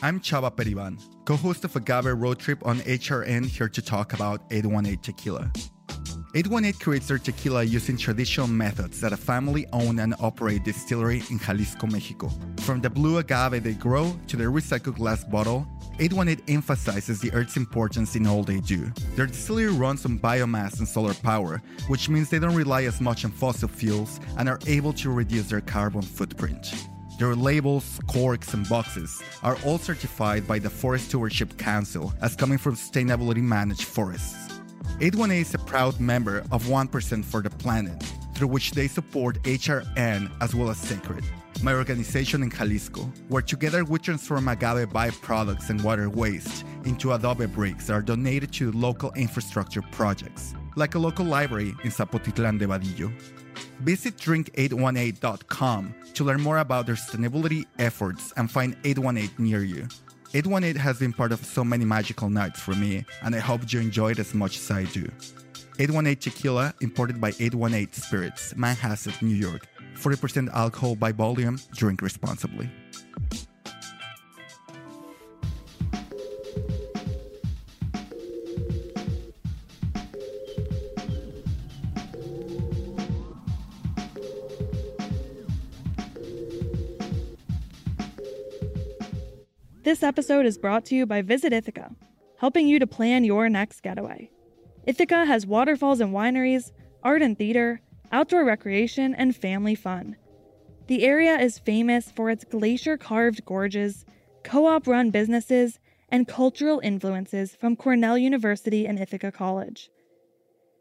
[0.00, 4.98] I'm Chava Periban, co-host of Agave Road Trip on HRN here to talk about 818
[4.98, 5.50] Tequila.
[6.34, 11.38] 818 creates their tequila using traditional methods that a family owned and operated distillery in
[11.38, 12.30] Jalisco, Mexico.
[12.58, 15.66] From the blue agave they grow to their recycled glass bottle,
[15.98, 18.92] 818 emphasizes the earth's importance in all they do.
[19.16, 23.24] Their distillery runs on biomass and solar power, which means they don't rely as much
[23.24, 26.74] on fossil fuels and are able to reduce their carbon footprint.
[27.18, 32.58] Their labels, corks, and boxes are all certified by the Forest Stewardship Council as coming
[32.58, 34.57] from sustainability managed forests.
[35.00, 38.02] 818 is a proud member of 1% for the Planet,
[38.34, 41.24] through which they support HRN as well as Sacred,
[41.62, 47.46] my organization in Jalisco, where together we transform agave byproducts and water waste into adobe
[47.46, 52.66] bricks that are donated to local infrastructure projects, like a local library in Zapotitlan de
[52.66, 53.12] Vadillo.
[53.80, 59.86] Visit drink818.com to learn more about their sustainability efforts and find 818 near you.
[60.34, 63.80] 818 has been part of so many magical nights for me, and I hope you
[63.80, 65.10] enjoy it as much as I do.
[65.78, 69.66] 818 Tequila, imported by 818 Spirits, Manhasset, New York.
[69.94, 72.68] 40% alcohol by volume, drink responsibly.
[89.88, 91.96] This episode is brought to you by Visit Ithaca,
[92.36, 94.30] helping you to plan your next getaway.
[94.84, 96.72] Ithaca has waterfalls and wineries,
[97.02, 97.80] art and theater,
[98.12, 100.16] outdoor recreation, and family fun.
[100.88, 104.04] The area is famous for its glacier carved gorges,
[104.44, 105.78] co op run businesses,
[106.10, 109.88] and cultural influences from Cornell University and Ithaca College.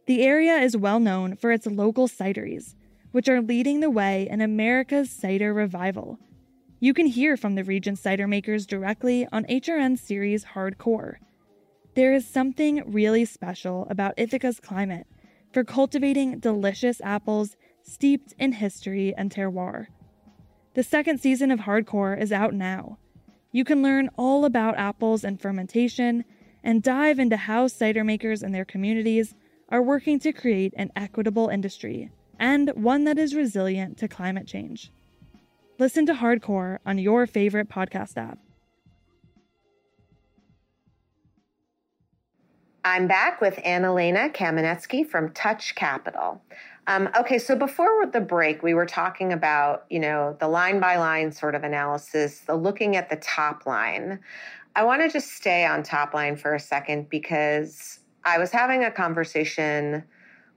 [0.05, 2.75] The area is well known for its local cideries,
[3.13, 6.19] which are leading the way in America's cider revival
[6.79, 11.15] you can hear from the region's cider makers directly on HRN's series Hardcore.
[11.95, 15.07] There is something really special about Ithaca's climate
[15.51, 19.87] for cultivating delicious apples steeped in history and terroir.
[20.75, 22.99] The second season of Hardcore is out now.
[23.51, 26.25] You can learn all about apples and fermentation
[26.63, 29.33] and dive into how cider makers and their communities
[29.69, 34.91] are working to create an equitable industry and one that is resilient to climate change.
[35.79, 38.39] Listen to Hardcore on your favorite podcast app.
[42.83, 46.41] I'm back with Anna-Lena Kamenetzky from Touch Capital.
[46.87, 50.97] Um, okay, so before the break, we were talking about, you know, the line by
[50.97, 54.19] line sort of analysis, the looking at the top line.
[54.75, 58.83] I want to just stay on top line for a second because I was having
[58.83, 60.03] a conversation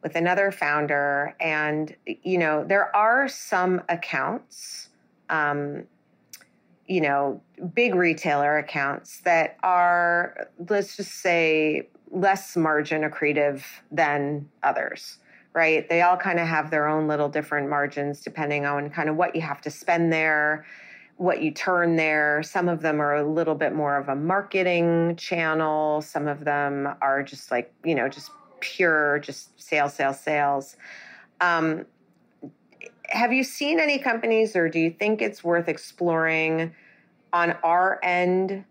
[0.03, 4.89] with another founder, and, you know, there are some accounts
[5.31, 5.85] um,
[6.87, 7.41] you know,
[7.72, 13.62] big retailer accounts that are, let's just say, less margin accretive
[13.93, 15.18] than others,
[15.53, 15.89] right?
[15.89, 19.37] They all kind of have their own little different margins depending on kind of what
[19.37, 20.66] you have to spend there,
[21.16, 22.43] what you turn there.
[22.43, 26.89] Some of them are a little bit more of a marketing channel, some of them
[27.01, 30.76] are just like, you know, just pure, just sales, sales, sales.
[31.41, 31.87] Um,
[33.11, 36.75] have you seen any companies or do you think it's worth exploring
[37.33, 38.65] on our end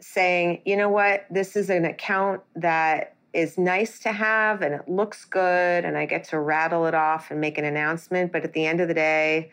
[0.00, 4.88] saying, you know what, this is an account that is nice to have and it
[4.88, 8.52] looks good and I get to rattle it off and make an announcement, but at
[8.52, 9.50] the end of the day,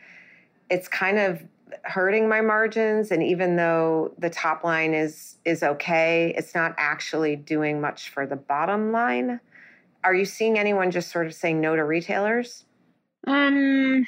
[0.70, 1.41] it's kind of
[1.84, 7.38] hurting my margins and even though the top line is is okay, it's not actually
[7.38, 9.39] doing much for the bottom line.
[10.03, 12.66] Are you seeing anyone just sort of saying no to retailers?
[13.28, 14.05] Um,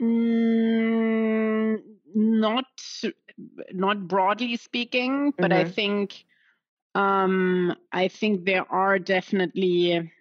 [0.00, 1.78] mm,
[2.14, 2.64] not
[3.72, 5.66] not broadly speaking, but mm-hmm.
[5.66, 6.24] I think
[6.94, 10.12] um, I think there are definitely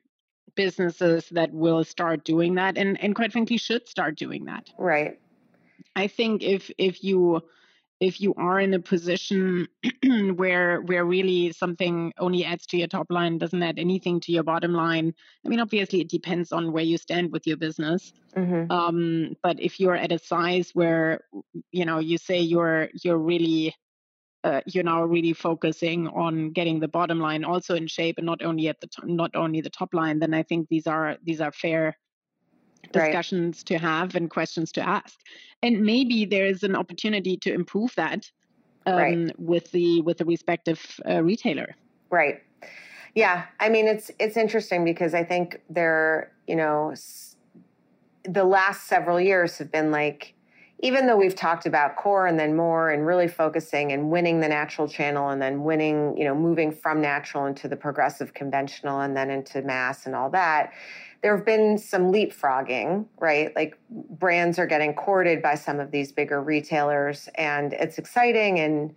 [0.56, 4.70] businesses that will start doing that, and and quite frankly should start doing that.
[4.78, 5.20] Right.
[5.96, 7.42] I think if if you
[8.00, 9.68] if you are in a position
[10.36, 14.44] where where really something only adds to your top line doesn't add anything to your
[14.44, 15.14] bottom line
[15.46, 18.70] i mean obviously it depends on where you stand with your business mm-hmm.
[18.72, 21.22] um, but if you're at a size where
[21.72, 23.74] you know you say you're you're really
[24.44, 28.44] uh, you're now really focusing on getting the bottom line also in shape and not
[28.44, 31.42] only at the to- not only the top line then i think these are these
[31.42, 31.98] are fair
[33.04, 33.66] discussions right.
[33.66, 35.20] to have and questions to ask
[35.62, 38.30] and maybe there's an opportunity to improve that
[38.86, 39.40] um, right.
[39.40, 41.76] with the with the respective uh, retailer
[42.10, 42.42] right
[43.14, 46.94] yeah i mean it's it's interesting because i think there you know
[48.24, 50.34] the last several years have been like
[50.80, 54.48] even though we've talked about core and then more and really focusing and winning the
[54.48, 59.16] natural channel and then winning you know moving from natural into the progressive conventional and
[59.16, 60.74] then into mass and all that
[61.26, 63.56] there have been some leapfrogging, right?
[63.56, 68.60] Like brands are getting courted by some of these bigger retailers, and it's exciting.
[68.60, 68.94] And,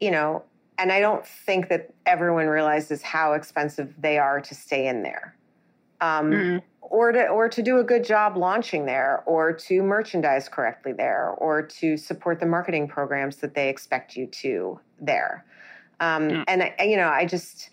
[0.00, 0.42] you know,
[0.76, 5.36] and I don't think that everyone realizes how expensive they are to stay in there.
[6.00, 6.58] Um, mm-hmm.
[6.82, 11.30] Or to, or to do a good job launching there, or to merchandise correctly there,
[11.38, 15.46] or to support the marketing programs that they expect you to there.
[16.00, 16.44] Um, mm.
[16.48, 17.70] And I, you know, I just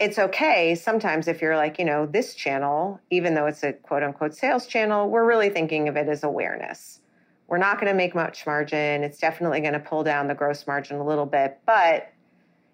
[0.00, 4.02] it's okay sometimes if you're like, you know, this channel, even though it's a quote
[4.02, 7.00] unquote sales channel, we're really thinking of it as awareness.
[7.48, 9.02] We're not going to make much margin.
[9.02, 12.12] It's definitely going to pull down the gross margin a little bit, but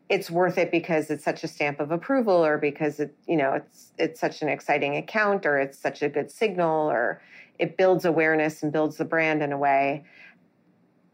[0.08, 3.54] it's worth it because it's such a stamp of approval or because it, you know,
[3.54, 7.22] it's it's such an exciting account or it's such a good signal or
[7.58, 10.04] it builds awareness and builds the brand in a way.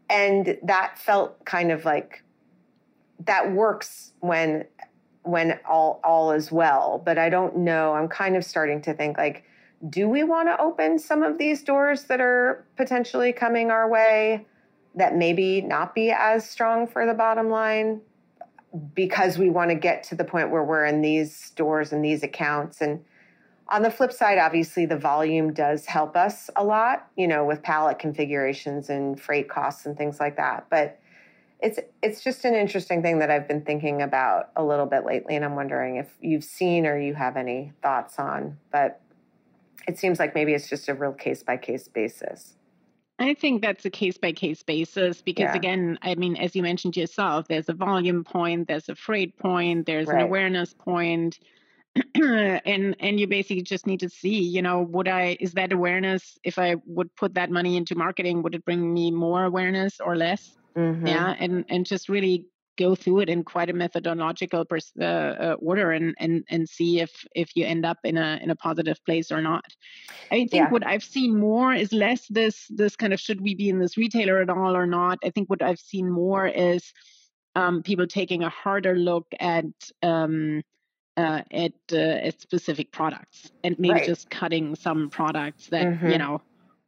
[0.09, 2.24] And that felt kind of like
[3.26, 4.64] that works when
[5.22, 9.18] when all all is well but i don't know i'm kind of starting to think
[9.18, 9.45] like
[9.88, 14.47] do we want to open some of these doors that are potentially coming our way
[14.95, 18.01] that maybe not be as strong for the bottom line
[18.94, 22.22] because we want to get to the point where we're in these stores and these
[22.22, 23.04] accounts and
[23.68, 27.62] on the flip side obviously the volume does help us a lot you know with
[27.62, 31.00] pallet configurations and freight costs and things like that but
[31.62, 35.36] it's it's just an interesting thing that I've been thinking about a little bit lately,
[35.36, 38.58] and I'm wondering if you've seen or you have any thoughts on.
[38.72, 39.00] But
[39.86, 42.54] it seems like maybe it's just a real case by case basis.
[43.20, 45.54] I think that's a case by case basis because yeah.
[45.54, 49.84] again, I mean, as you mentioned yourself, there's a volume point, there's a freight point,
[49.86, 50.20] there's right.
[50.20, 51.38] an awareness point.
[52.14, 56.38] and and you basically just need to see you know would i is that awareness
[56.44, 60.14] if i would put that money into marketing would it bring me more awareness or
[60.14, 61.04] less mm-hmm.
[61.04, 62.46] yeah and and just really
[62.78, 67.00] go through it in quite a methodological pers- uh, uh, order and, and and see
[67.00, 69.64] if if you end up in a in a positive place or not.
[70.30, 70.70] I think yeah.
[70.70, 73.96] what I've seen more is less this this kind of should we be in this
[73.96, 75.18] retailer at all or not.
[75.24, 76.92] I think what I've seen more is
[77.54, 79.64] um, people taking a harder look at
[80.02, 80.62] um,
[81.16, 84.06] uh, at, uh, at specific products and maybe right.
[84.06, 86.10] just cutting some products that mm-hmm.
[86.10, 86.40] you know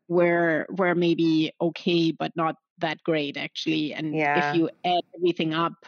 [0.08, 3.94] were were maybe okay but not that great actually.
[3.94, 4.50] And yeah.
[4.50, 5.86] if you add everything up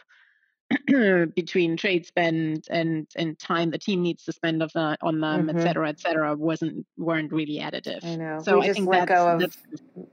[1.34, 5.46] between trade spend and and time the team needs to spend of the, on them,
[5.46, 5.58] mm-hmm.
[5.58, 8.04] et cetera, et cetera, wasn't weren't really additive.
[8.04, 8.40] I know.
[8.42, 9.56] So we I just let go of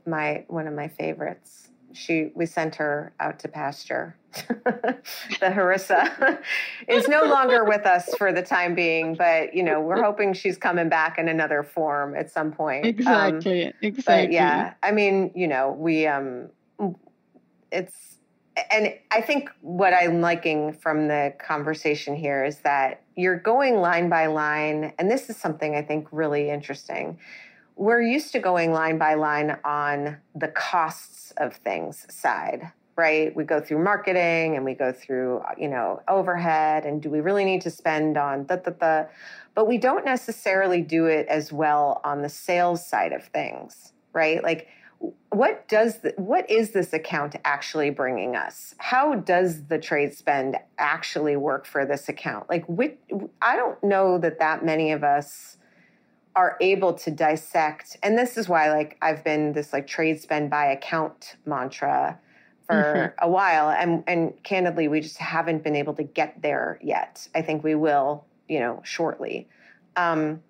[0.05, 1.69] my one of my favorites.
[1.93, 4.17] She we sent her out to pasture.
[4.34, 5.01] the
[5.41, 6.39] Harissa
[6.88, 10.57] is no longer with us for the time being, but you know we're hoping she's
[10.57, 12.86] coming back in another form at some point.
[12.86, 13.67] Exactly.
[13.67, 14.36] Um, exactly.
[14.36, 16.49] yeah, I mean, you know, we um
[17.72, 18.11] it's
[18.69, 24.09] and I think what I'm liking from the conversation here is that you're going line
[24.09, 27.17] by line, and this is something I think really interesting.
[27.76, 33.34] We're used to going line by line on the costs of things side, right?
[33.36, 37.45] We go through marketing and we go through, you know, overhead and do we really
[37.45, 39.09] need to spend on the the the
[39.53, 44.43] but we don't necessarily do it as well on the sales side of things, right?
[44.43, 44.67] Like
[45.30, 48.76] what does the, what is this account actually bringing us?
[48.78, 52.49] How does the trade spend actually work for this account?
[52.49, 52.97] Like which,
[53.41, 55.58] i don't know that that many of us
[56.36, 60.49] are able to dissect and this is why like i've been this like trade spend
[60.49, 62.18] by account mantra
[62.72, 63.26] for mm-hmm.
[63.26, 67.28] a while and and candidly we just haven't been able to get there yet.
[67.36, 69.47] I think we will you know shortly.
[69.95, 70.41] Um,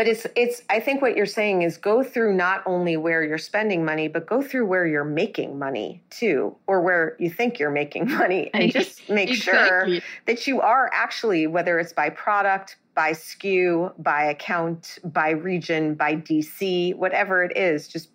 [0.00, 3.36] but it's it's i think what you're saying is go through not only where you're
[3.36, 7.70] spending money but go through where you're making money too or where you think you're
[7.70, 10.00] making money and just make exactly.
[10.00, 15.94] sure that you are actually whether it's by product by SKU by account by region
[15.94, 18.08] by dc whatever it is just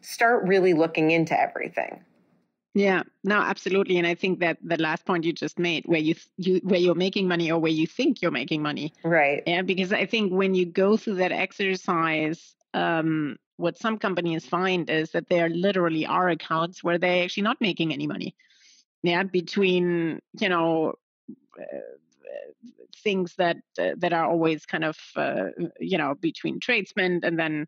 [0.00, 2.02] start really looking into everything
[2.74, 6.14] yeah, no, absolutely, and I think that the last point you just made, where you
[6.36, 9.42] you where you're making money or where you think you're making money, right?
[9.46, 14.88] Yeah, because I think when you go through that exercise, um, what some companies find
[14.88, 18.36] is that there literally are accounts where they're actually not making any money.
[19.02, 20.94] Yeah, between you know.
[21.58, 21.78] Uh,
[23.02, 25.46] things that uh, that are always kind of uh,
[25.78, 27.66] you know between trade spend and then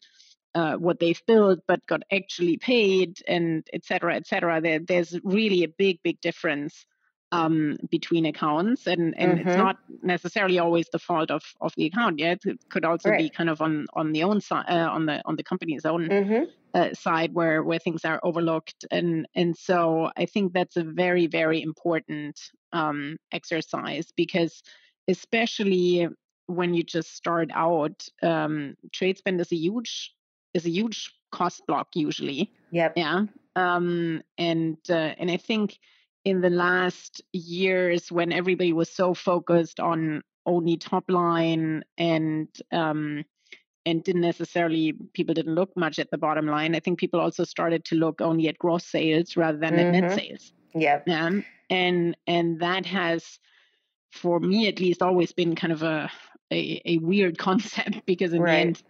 [0.54, 4.60] uh, what they've built but got actually paid and et cetera, et cetera.
[4.60, 6.86] There, there's really a big, big difference
[7.32, 9.48] um, between accounts, and and mm-hmm.
[9.48, 12.18] it's not necessarily always the fault of of the account.
[12.18, 13.18] Yeah, it could also right.
[13.18, 16.08] be kind of on on the own side, uh, on the on the company's own
[16.08, 16.44] mm-hmm.
[16.74, 21.26] uh, side where where things are overlooked, and and so I think that's a very
[21.26, 22.38] very important
[22.72, 24.62] um, exercise because
[25.08, 26.08] especially
[26.46, 30.12] when you just start out, um, trade spend is a huge
[30.54, 32.52] is a huge cost block usually.
[32.70, 32.94] Yep.
[32.96, 33.24] Yeah.
[33.56, 35.78] Um, and uh, and I think
[36.24, 43.24] in the last years when everybody was so focused on only top line and um,
[43.84, 46.74] and didn't necessarily people didn't look much at the bottom line.
[46.74, 49.86] I think people also started to look only at gross sales rather than mm-hmm.
[49.86, 50.18] at net mm-hmm.
[50.18, 50.52] sales.
[50.74, 51.04] Yep.
[51.06, 51.30] Yeah.
[51.70, 53.38] And and that has
[54.10, 56.10] for me at least always been kind of a
[56.52, 58.52] a, a weird concept because in right.
[58.52, 58.82] the end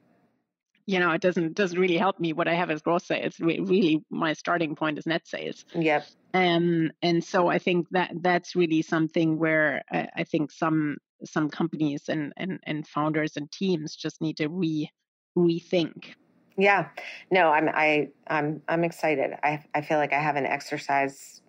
[0.87, 2.33] you know, it doesn't doesn't really help me.
[2.33, 5.65] What I have as gross sales, really, my starting point is net sales.
[5.75, 6.07] Yep.
[6.35, 11.51] Um, and so I think that that's really something where I, I think some some
[11.51, 14.91] companies and, and and founders and teams just need to re
[15.37, 16.15] rethink.
[16.57, 16.89] Yeah.
[17.31, 19.33] No, I'm I I'm I'm excited.
[19.43, 21.43] I I feel like I have an exercise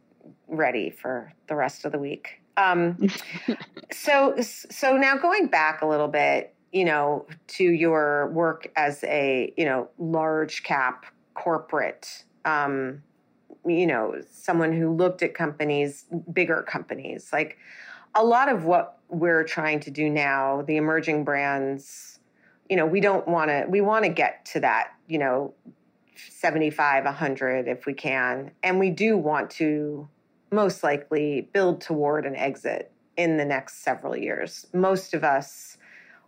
[0.47, 2.41] ready for the rest of the week.
[2.55, 3.09] Um,
[3.91, 9.53] so so now going back a little bit, you know, to your work as a,
[9.55, 11.05] you know, large cap
[11.35, 13.03] corporate, um,
[13.65, 17.57] you know, someone who looked at companies, bigger companies, like
[18.15, 22.19] a lot of what we're trying to do now, the emerging brands,
[22.69, 25.53] you know, we don't want to, we want to get to that, you know,
[26.15, 28.51] 75, 100 if we can.
[28.63, 30.09] And we do want to
[30.51, 34.65] most likely build toward an exit in the next several years.
[34.73, 35.77] Most of us,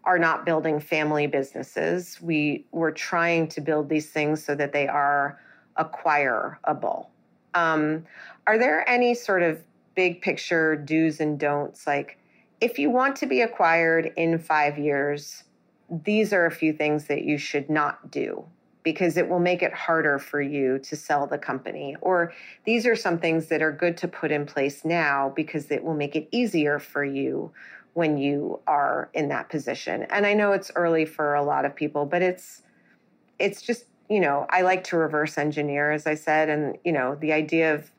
[0.06, 2.20] are not building family businesses.
[2.22, 5.40] We we're trying to build these things so that they are
[5.78, 7.10] acquirable.
[7.54, 8.06] Um,
[8.48, 9.62] are there any sort of
[9.96, 11.88] big picture do's and don'ts?
[11.88, 12.20] Like,
[12.62, 15.44] if you want to be acquired in five years,
[15.90, 18.46] these are a few things that you should not do
[18.84, 21.96] because it will make it harder for you to sell the company.
[22.02, 22.32] Or
[22.66, 25.96] these are some things that are good to put in place now because it will
[25.96, 27.52] make it easier for you
[27.96, 30.04] when you are in that position.
[30.10, 32.62] And I know it's early for a lot of people, but it's
[33.40, 37.16] it's just, you know, I like to reverse engineer as I said and, you know,
[37.16, 37.90] the idea of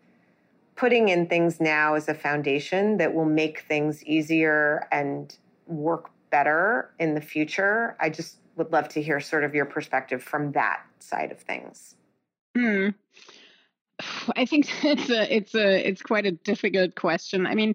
[0.76, 5.34] putting in things now as a foundation that will make things easier and
[5.66, 7.96] work better in the future.
[7.98, 11.96] I just would love to hear sort of your perspective from that side of things.
[12.54, 12.88] Hmm.
[14.36, 17.46] I think it's a it's a it's quite a difficult question.
[17.46, 17.74] I mean,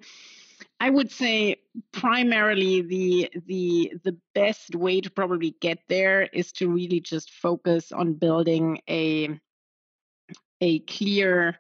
[0.80, 1.61] I would say
[1.94, 7.92] primarily the the the best way to probably get there is to really just focus
[7.92, 9.40] on building a
[10.60, 11.58] a clear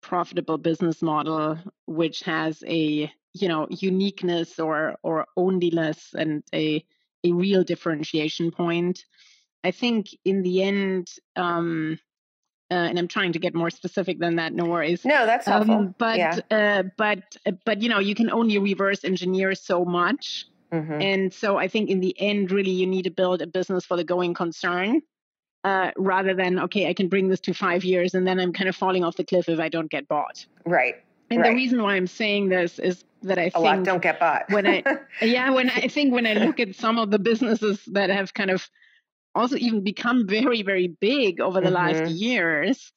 [0.00, 6.84] profitable business model which has a you know uniqueness or or onlyness and a
[7.24, 9.04] a real differentiation point.
[9.64, 11.98] I think in the end um,
[12.74, 14.52] uh, and I'm trying to get more specific than that.
[14.52, 15.04] No worries.
[15.04, 15.74] No, that's helpful.
[15.76, 16.38] Um, but yeah.
[16.50, 21.00] uh, but but you know, you can only reverse engineer so much, mm-hmm.
[21.00, 23.96] and so I think in the end, really, you need to build a business for
[23.96, 25.02] the going concern.
[25.62, 28.68] Uh, rather than okay, I can bring this to five years and then I'm kind
[28.68, 30.44] of falling off the cliff if I don't get bought.
[30.66, 30.96] Right.
[31.30, 31.48] And right.
[31.48, 34.50] the reason why I'm saying this is that I a think lot don't get bought.
[34.50, 34.82] when I
[35.22, 38.50] yeah, when I think when I look at some of the businesses that have kind
[38.50, 38.68] of
[39.34, 41.74] also even become very very big over the mm-hmm.
[41.74, 42.92] last years,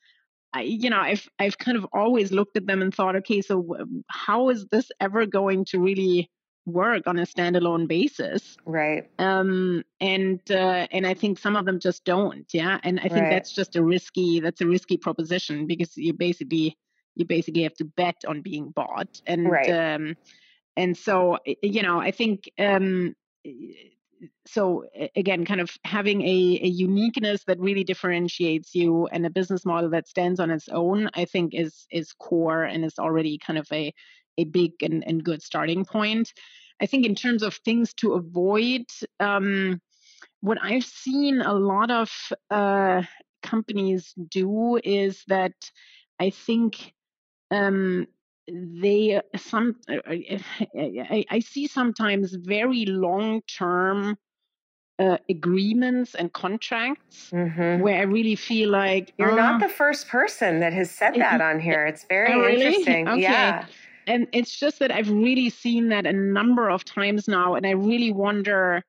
[0.53, 3.77] I, you know, I've I've kind of always looked at them and thought, okay, so
[4.07, 6.29] how is this ever going to really
[6.67, 11.79] work on a standalone basis right um and uh, and i think some of them
[11.79, 13.29] just don't yeah and i think right.
[13.29, 16.77] that's just a risky that's a risky proposition because you basically
[17.15, 19.69] you basically have to bet on being bought and right.
[19.69, 20.17] um
[20.75, 23.15] and so you know i think um
[24.45, 29.65] so again kind of having a, a uniqueness that really differentiates you and a business
[29.65, 33.59] model that stands on its own i think is is core and is already kind
[33.59, 33.93] of a
[34.37, 36.31] a big and, and good starting point.
[36.81, 38.85] I think in terms of things to avoid,
[39.19, 39.81] um,
[40.41, 42.11] what I've seen a lot of
[42.51, 43.01] uh,
[43.41, 45.53] companies do is that
[46.19, 46.93] I think
[47.49, 48.07] um,
[48.47, 54.17] they some I, I, see sometimes very long term
[54.99, 57.83] uh, agreements and contracts mm-hmm.
[57.83, 61.59] where I really feel like you're not the first person that has said that on
[61.59, 61.85] here.
[61.85, 62.65] It's very oh, really?
[62.65, 63.07] interesting.
[63.07, 63.21] Okay.
[63.21, 63.65] Yeah
[64.07, 67.71] and it's just that I've really seen that a number of times now, and I
[67.71, 68.83] really wonder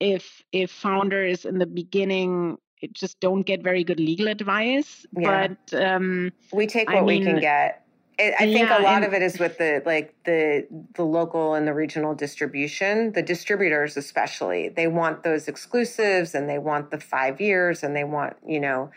[0.00, 2.56] if if founders in the beginning
[2.92, 5.06] just don't get very good legal advice.
[5.16, 5.48] Yeah.
[5.70, 7.81] But um, we take what I mean, we can get.
[8.18, 11.54] I think yeah, a lot and, of it is with the like the the local
[11.54, 13.12] and the regional distribution.
[13.12, 18.04] The distributors, especially, they want those exclusives and they want the five years and they
[18.04, 18.90] want you know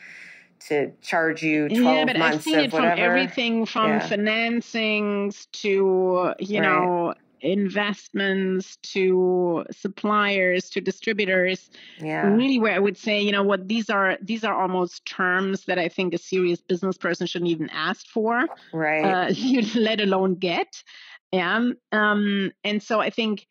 [0.68, 2.96] to charge you 12 yeah, but months I've seen of it whatever.
[2.96, 4.08] from everything from yeah.
[4.08, 6.68] financings to, you right.
[6.68, 11.70] know, investments to suppliers to distributors
[12.00, 15.66] yeah really where i would say you know what these are these are almost terms
[15.66, 19.34] that i think a serious business person shouldn't even ask for right uh,
[19.76, 20.84] let alone get
[21.32, 23.46] yeah um and so i think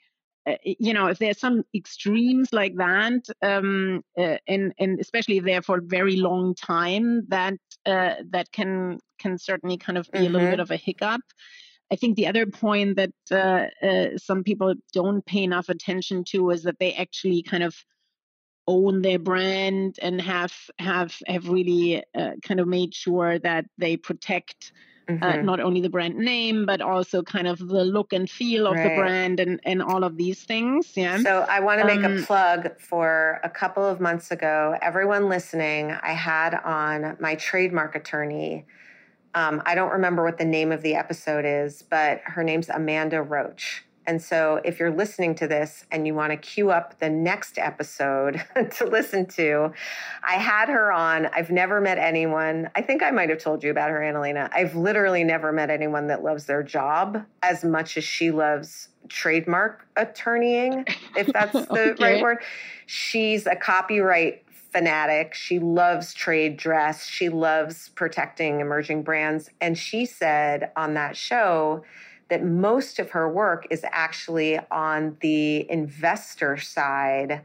[0.47, 5.63] uh, you know, if there's some extremes like that, um, uh, and and especially there
[5.63, 7.55] for a very long time, that
[7.87, 10.27] uh, that can can certainly kind of be mm-hmm.
[10.27, 10.61] a little bit mm-hmm.
[10.61, 11.23] of a hiccup.
[11.93, 16.51] I think the other point that uh, uh, some people don't pay enough attention to
[16.51, 17.75] is that they actually kind of
[18.67, 23.97] own their brand and have have have really uh, kind of made sure that they
[23.97, 24.73] protect
[25.07, 25.45] uh, mm-hmm.
[25.45, 28.89] not only the brand name but also kind of the look and feel of right.
[28.89, 32.19] the brand and and all of these things yeah so i want to make um,
[32.19, 37.95] a plug for a couple of months ago everyone listening i had on my trademark
[37.95, 38.65] attorney
[39.35, 43.23] um, i don't remember what the name of the episode is but her name's amanda
[43.23, 47.09] roach and so, if you're listening to this and you want to queue up the
[47.09, 49.73] next episode to listen to,
[50.23, 51.27] I had her on.
[51.27, 52.71] I've never met anyone.
[52.75, 54.51] I think I might have told you about her, Anna-Lena.
[54.53, 59.87] I've literally never met anyone that loves their job as much as she loves trademark
[59.97, 62.05] attorneying, if that's the okay.
[62.05, 62.39] right word.
[62.87, 64.45] She's a copyright
[64.75, 65.35] fanatic.
[65.35, 67.07] She loves trade dress.
[67.07, 69.49] She loves protecting emerging brands.
[69.61, 71.85] And she said on that show,
[72.29, 77.43] that most of her work is actually on the investor side,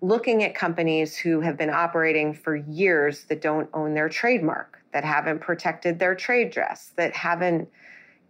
[0.00, 5.04] looking at companies who have been operating for years that don't own their trademark, that
[5.04, 7.68] haven't protected their trade dress, that haven't,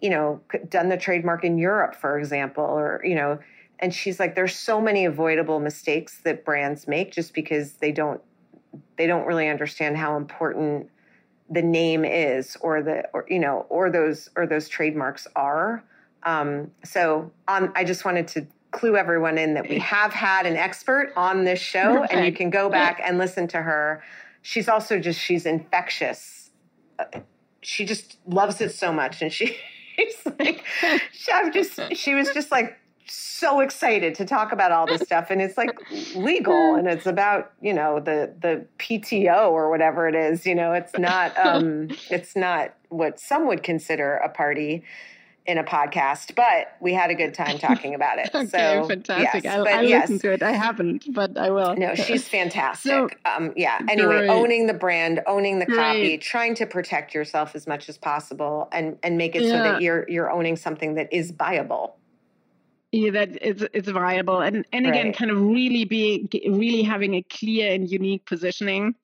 [0.00, 3.38] you know, done the trademark in Europe, for example, or, you know,
[3.78, 8.20] and she's like, there's so many avoidable mistakes that brands make just because they don't
[8.96, 10.88] they don't really understand how important
[11.48, 15.82] the name is or the or you know or those or those trademarks are
[16.22, 20.56] um, so on, I just wanted to clue everyone in that we have had an
[20.56, 24.02] expert on this show, and you can go back and listen to her.
[24.42, 26.50] She's also just she's infectious.
[27.62, 29.56] She just loves it so much, and she,
[29.96, 30.64] she's like,
[31.12, 32.78] she, I'm just she was just like
[33.12, 35.70] so excited to talk about all this stuff and it's like
[36.14, 40.72] legal and it's about you know the the pto or whatever it is you know
[40.72, 44.84] it's not um it's not what some would consider a party
[45.46, 48.30] in a podcast, but we had a good time talking about it.
[48.34, 49.44] okay, so, fantastic.
[49.44, 50.02] Yes, I, I yes.
[50.02, 50.42] listened to it.
[50.42, 51.74] I haven't, but I will.
[51.76, 52.90] No, she's fantastic.
[52.90, 53.80] so, um, yeah.
[53.88, 54.30] Anyway, great.
[54.30, 55.76] owning the brand, owning the great.
[55.76, 59.50] copy, trying to protect yourself as much as possible, and and make it yeah.
[59.50, 61.96] so that you're you're owning something that is viable.
[62.92, 65.16] Yeah, that it's it's viable, and and again, right.
[65.16, 68.96] kind of really being really having a clear and unique positioning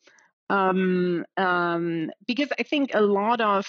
[0.48, 3.66] um, um, because I think a lot of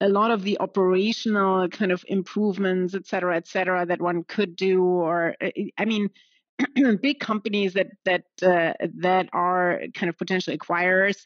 [0.00, 4.56] a lot of the operational kind of improvements, et cetera, et cetera, that one could
[4.56, 6.10] do, or uh, I mean,
[7.00, 11.24] big companies that that uh, that are kind of potential acquirers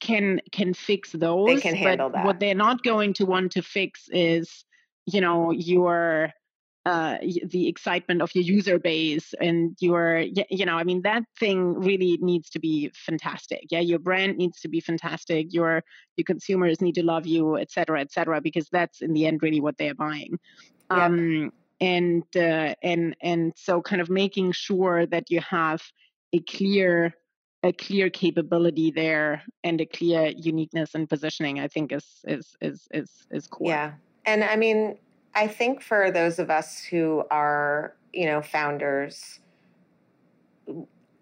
[0.00, 1.48] can can fix those.
[1.48, 2.24] They can handle that.
[2.24, 4.64] What they're not going to want to fix is,
[5.06, 6.32] you know, your
[6.86, 11.74] uh, the excitement of your user base and your you know i mean that thing
[11.74, 13.66] really needs to be fantastic.
[13.70, 15.52] Yeah your brand needs to be fantastic.
[15.52, 15.82] Your
[16.16, 19.42] your consumers need to love you et cetera et cetera because that's in the end
[19.42, 20.38] really what they're buying.
[20.90, 20.98] Yep.
[20.98, 25.82] um, and uh, and and so kind of making sure that you have
[26.32, 27.14] a clear
[27.62, 32.88] a clear capability there and a clear uniqueness and positioning i think is is is
[32.92, 33.68] is is core.
[33.68, 33.92] Yeah.
[34.24, 34.96] And i mean
[35.34, 39.40] I think for those of us who are, you know, founders,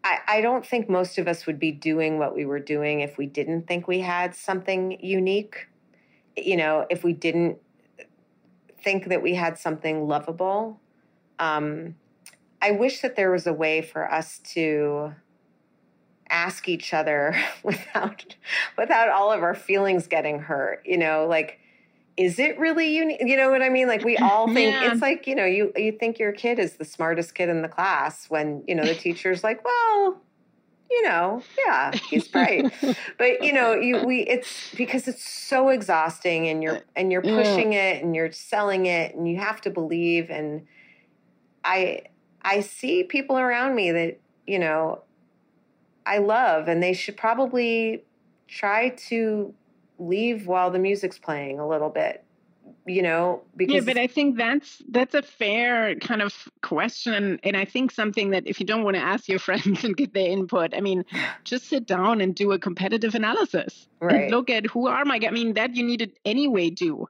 [0.05, 3.19] I, I don't think most of us would be doing what we were doing if
[3.19, 5.69] we didn't think we had something unique.
[6.37, 7.59] You know, if we didn't
[8.83, 10.81] think that we had something lovable.
[11.39, 11.97] Um,
[12.63, 15.15] I wish that there was a way for us to
[16.31, 18.37] ask each other without
[18.77, 20.83] without all of our feelings getting hurt.
[20.85, 21.61] You know, like
[22.19, 23.21] is it really unique?
[23.25, 23.87] You know what I mean?
[23.87, 24.93] Like we all think yeah.
[24.93, 27.69] it's like, you know, you you think your kid is the smartest kid in the
[27.69, 30.21] class when, you know, the teacher's like, well,
[30.91, 32.73] you know, yeah, he's bright.
[33.19, 37.23] but you know, you we it's because it's so exhausting and you're uh, and you're
[37.23, 37.91] pushing yeah.
[37.91, 40.67] it and you're selling it and you have to believe and
[41.65, 42.03] I
[42.43, 45.03] I see people around me that, you know,
[46.05, 48.05] I love and they should probably
[48.49, 49.55] try to
[49.99, 52.25] leave while the music's playing a little bit
[52.87, 57.57] you know because yeah but i think that's that's a fair kind of question and
[57.57, 60.29] i think something that if you don't want to ask your friends and get their
[60.29, 61.05] input i mean
[61.45, 64.31] just sit down and do a competitive analysis right.
[64.31, 67.07] look at who are my i mean that you need to anyway do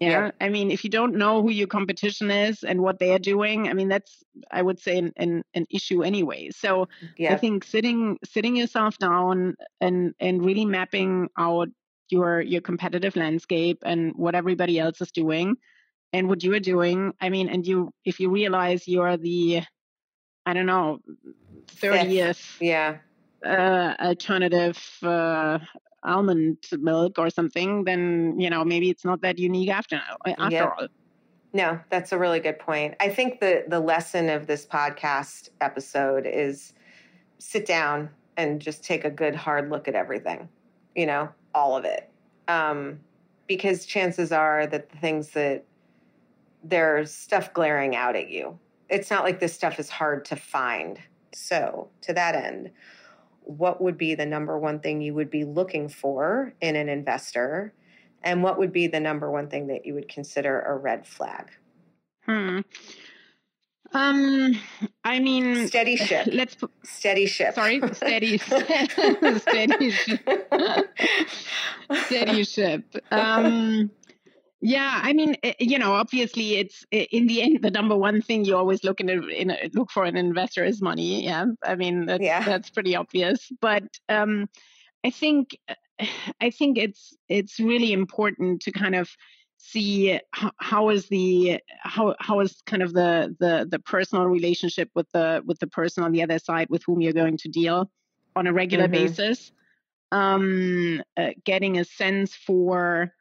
[0.00, 0.08] yeah?
[0.08, 3.18] yeah i mean if you don't know who your competition is and what they are
[3.18, 7.32] doing i mean that's i would say an, an, an issue anyway so yeah.
[7.32, 11.68] i think sitting sitting yourself down and and really mapping out
[12.12, 15.56] your your competitive landscape and what everybody else is doing
[16.12, 19.62] and what you are doing i mean and you if you realize you're the
[20.46, 20.98] i don't know
[21.66, 22.98] 30th yeah.
[23.44, 25.58] uh, alternative uh,
[26.04, 30.74] almond milk or something then you know maybe it's not that unique after after yep.
[30.78, 30.88] all.
[31.54, 32.94] No that's a really good point.
[32.98, 36.72] I think the the lesson of this podcast episode is
[37.38, 40.48] sit down and just take a good hard look at everything
[40.94, 42.08] you know all of it.
[42.48, 43.00] Um,
[43.46, 45.64] because chances are that the things that
[46.64, 48.58] there's stuff glaring out at you.
[48.88, 50.98] It's not like this stuff is hard to find.
[51.34, 52.70] So, to that end,
[53.40, 57.72] what would be the number one thing you would be looking for in an investor?
[58.22, 61.50] And what would be the number one thing that you would consider a red flag?
[62.26, 62.60] Hmm.
[63.94, 64.58] Um,
[65.04, 66.28] I mean, steady ship.
[66.32, 67.54] Let's put, steady ship.
[67.54, 68.38] Sorry, steady,
[69.38, 70.28] steady ship.
[72.06, 72.84] steady ship.
[73.10, 73.90] Um,
[74.60, 78.22] yeah, I mean, eh, you know, obviously, it's eh, in the end the number one
[78.22, 81.24] thing you always look in, a, in a, look for an investor is money.
[81.24, 82.44] Yeah, I mean, that's, yeah.
[82.44, 83.50] that's pretty obvious.
[83.60, 84.48] But um,
[85.04, 85.56] I think
[86.40, 89.10] I think it's it's really important to kind of
[89.64, 94.90] see how, how is the how how is kind of the the the personal relationship
[94.94, 97.88] with the with the person on the other side with whom you're going to deal
[98.34, 99.06] on a regular mm-hmm.
[99.06, 99.52] basis
[100.10, 103.12] um uh, getting a sense for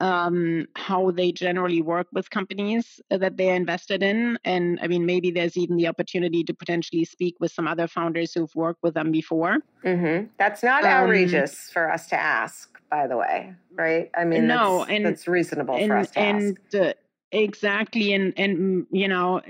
[0.00, 4.38] um, how they generally work with companies that they're invested in.
[4.44, 8.34] And I mean, maybe there's even the opportunity to potentially speak with some other founders
[8.34, 9.58] who've worked with them before.
[9.84, 10.26] Mm-hmm.
[10.38, 14.10] That's not um, outrageous for us to ask, by the way, right?
[14.16, 16.74] I mean, no, that's, and that's reasonable and, for us to and, ask.
[16.74, 16.92] Uh,
[17.32, 19.40] exactly, and and you know,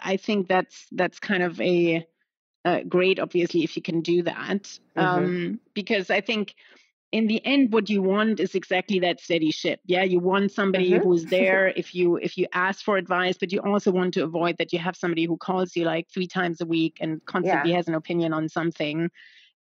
[0.00, 2.06] I think that's that's kind of a,
[2.64, 4.62] a great, obviously, if you can do that,
[4.96, 5.00] mm-hmm.
[5.00, 6.54] um, because I think
[7.12, 10.90] in the end what you want is exactly that steady ship yeah you want somebody
[10.90, 11.04] mm-hmm.
[11.04, 14.56] who's there if you if you ask for advice but you also want to avoid
[14.58, 17.76] that you have somebody who calls you like three times a week and constantly yeah.
[17.76, 19.08] has an opinion on something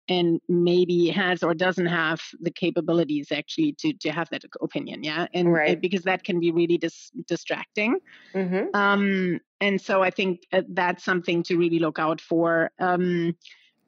[0.07, 5.27] and maybe has or doesn't have the capabilities actually to to have that opinion yeah
[5.33, 5.81] and right.
[5.81, 7.97] because that can be really dis- distracting
[8.33, 8.75] mm-hmm.
[8.75, 13.35] um and so i think uh, that's something to really look out for um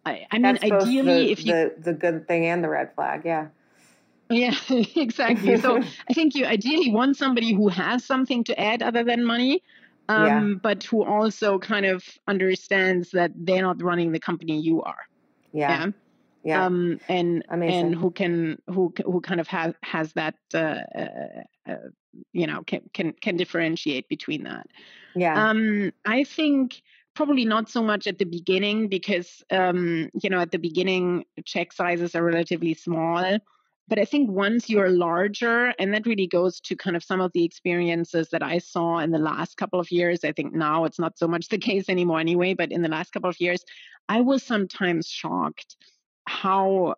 [0.06, 3.24] I, I mean, ideally, the, if you the, the good thing and the red flag,
[3.26, 3.48] yeah.
[4.30, 5.58] Yeah, exactly.
[5.58, 9.64] so I think you ideally want somebody who has something to add other than money,
[10.10, 10.54] um, yeah.
[10.62, 15.08] but who also kind of understands that they're not running the company you are.
[15.52, 15.86] Yeah.
[15.86, 15.92] yeah.
[16.48, 16.66] Yeah.
[16.66, 17.88] Um, and Amazing.
[17.88, 21.76] and who can who who kind of has has that uh, uh, uh,
[22.32, 24.66] you know can can can differentiate between that.
[25.14, 25.50] Yeah.
[25.50, 26.82] Um, I think
[27.16, 31.74] probably not so much at the beginning because um, you know at the beginning check
[31.74, 33.40] sizes are relatively small
[33.90, 37.32] but I think once you're larger, and that really goes to kind of some of
[37.32, 40.26] the experiences that I saw in the last couple of years.
[40.26, 43.14] I think now it's not so much the case anymore anyway, but in the last
[43.14, 43.64] couple of years,
[44.10, 45.78] I was sometimes shocked
[46.28, 46.96] how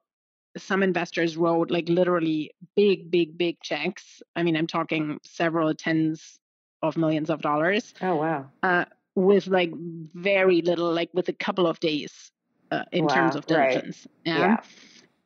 [0.58, 4.22] some investors wrote like literally big, big, big checks.
[4.36, 6.40] I mean, I'm talking several tens
[6.82, 7.94] of millions of dollars.
[8.02, 8.50] Oh, wow.
[8.64, 9.72] Uh, with like
[10.14, 12.32] very little, like with a couple of days
[12.72, 14.08] uh, in wow, terms of diligence.
[14.26, 14.34] Right.
[14.34, 14.40] Yeah.
[14.40, 14.58] yeah.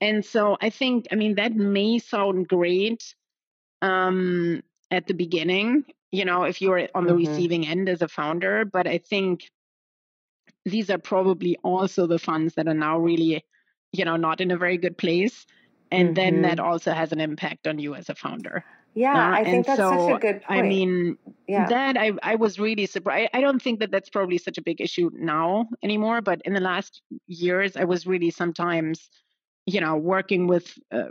[0.02, 3.16] And so I think, I mean, that may sound great
[3.82, 7.32] um, at the beginning, you know, if you're on the mm-hmm.
[7.32, 9.50] receiving end as a founder, but I think
[10.66, 13.46] these are probably also the funds that are now really,
[13.94, 15.46] you know, not in a very good place.
[15.92, 16.14] And mm-hmm.
[16.16, 18.66] then that also has an impact on you as a founder.
[18.96, 20.60] Yeah, uh, I think that's so, such a good point.
[20.60, 21.18] I mean,
[21.48, 21.68] yeah.
[21.68, 23.32] that I, I was really surprised.
[23.34, 26.60] I don't think that that's probably such a big issue now anymore, but in the
[26.60, 29.10] last years, I was really sometimes
[29.66, 31.06] you know working with uh,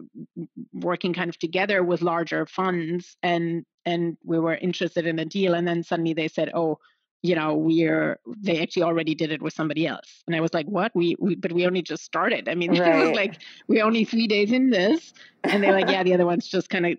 [0.72, 5.54] working kind of together with larger funds and and we were interested in a deal
[5.54, 6.78] and then suddenly they said oh
[7.22, 10.66] you know we're they actually already did it with somebody else and i was like
[10.66, 12.94] what we, we but we only just started i mean right.
[12.94, 15.14] it was like we only three days in this
[15.44, 16.98] and they're like yeah the other ones just kind of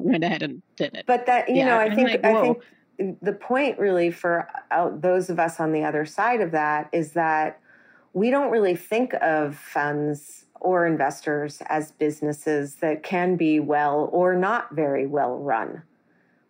[0.00, 1.66] went ahead and did it but that you yeah.
[1.66, 2.58] know i think like, i think
[3.22, 7.12] the point really for uh, those of us on the other side of that is
[7.12, 7.60] that
[8.12, 14.36] we don't really think of funds or investors as businesses that can be well or
[14.36, 15.82] not very well run.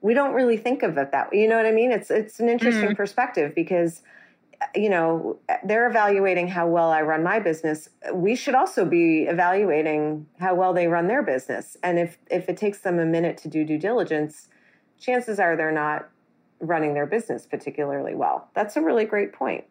[0.00, 1.40] We don't really think of it that way.
[1.40, 1.92] You know what I mean?
[1.92, 2.94] It's it's an interesting mm-hmm.
[2.94, 4.02] perspective because
[4.74, 7.88] you know, they're evaluating how well I run my business.
[8.12, 11.76] We should also be evaluating how well they run their business.
[11.82, 14.48] And if if it takes them a minute to do due diligence,
[14.98, 16.08] chances are they're not
[16.60, 18.48] running their business particularly well.
[18.54, 19.64] That's a really great point.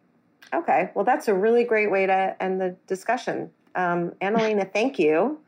[0.54, 3.52] Okay, well, that's a really great way to end the discussion.
[3.76, 5.40] Um, Anna-Lena, thank you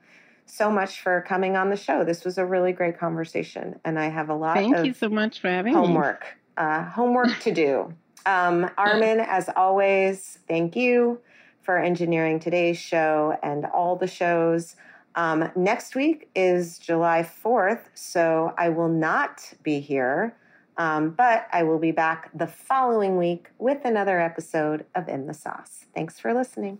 [0.52, 2.04] so much for coming on the show.
[2.04, 5.08] This was a really great conversation, and I have a lot thank of you so
[5.08, 6.26] much for having homework,
[6.58, 7.94] uh, homework to do.
[8.26, 11.22] Um, Armin, as always, thank you
[11.62, 14.76] for engineering today's show and all the shows.
[15.16, 20.36] Um, next week is July 4th, so I will not be here,
[20.78, 25.34] um, but I will be back the following week with another episode of In the
[25.34, 25.86] Sauce.
[25.96, 26.80] Thanks for listening.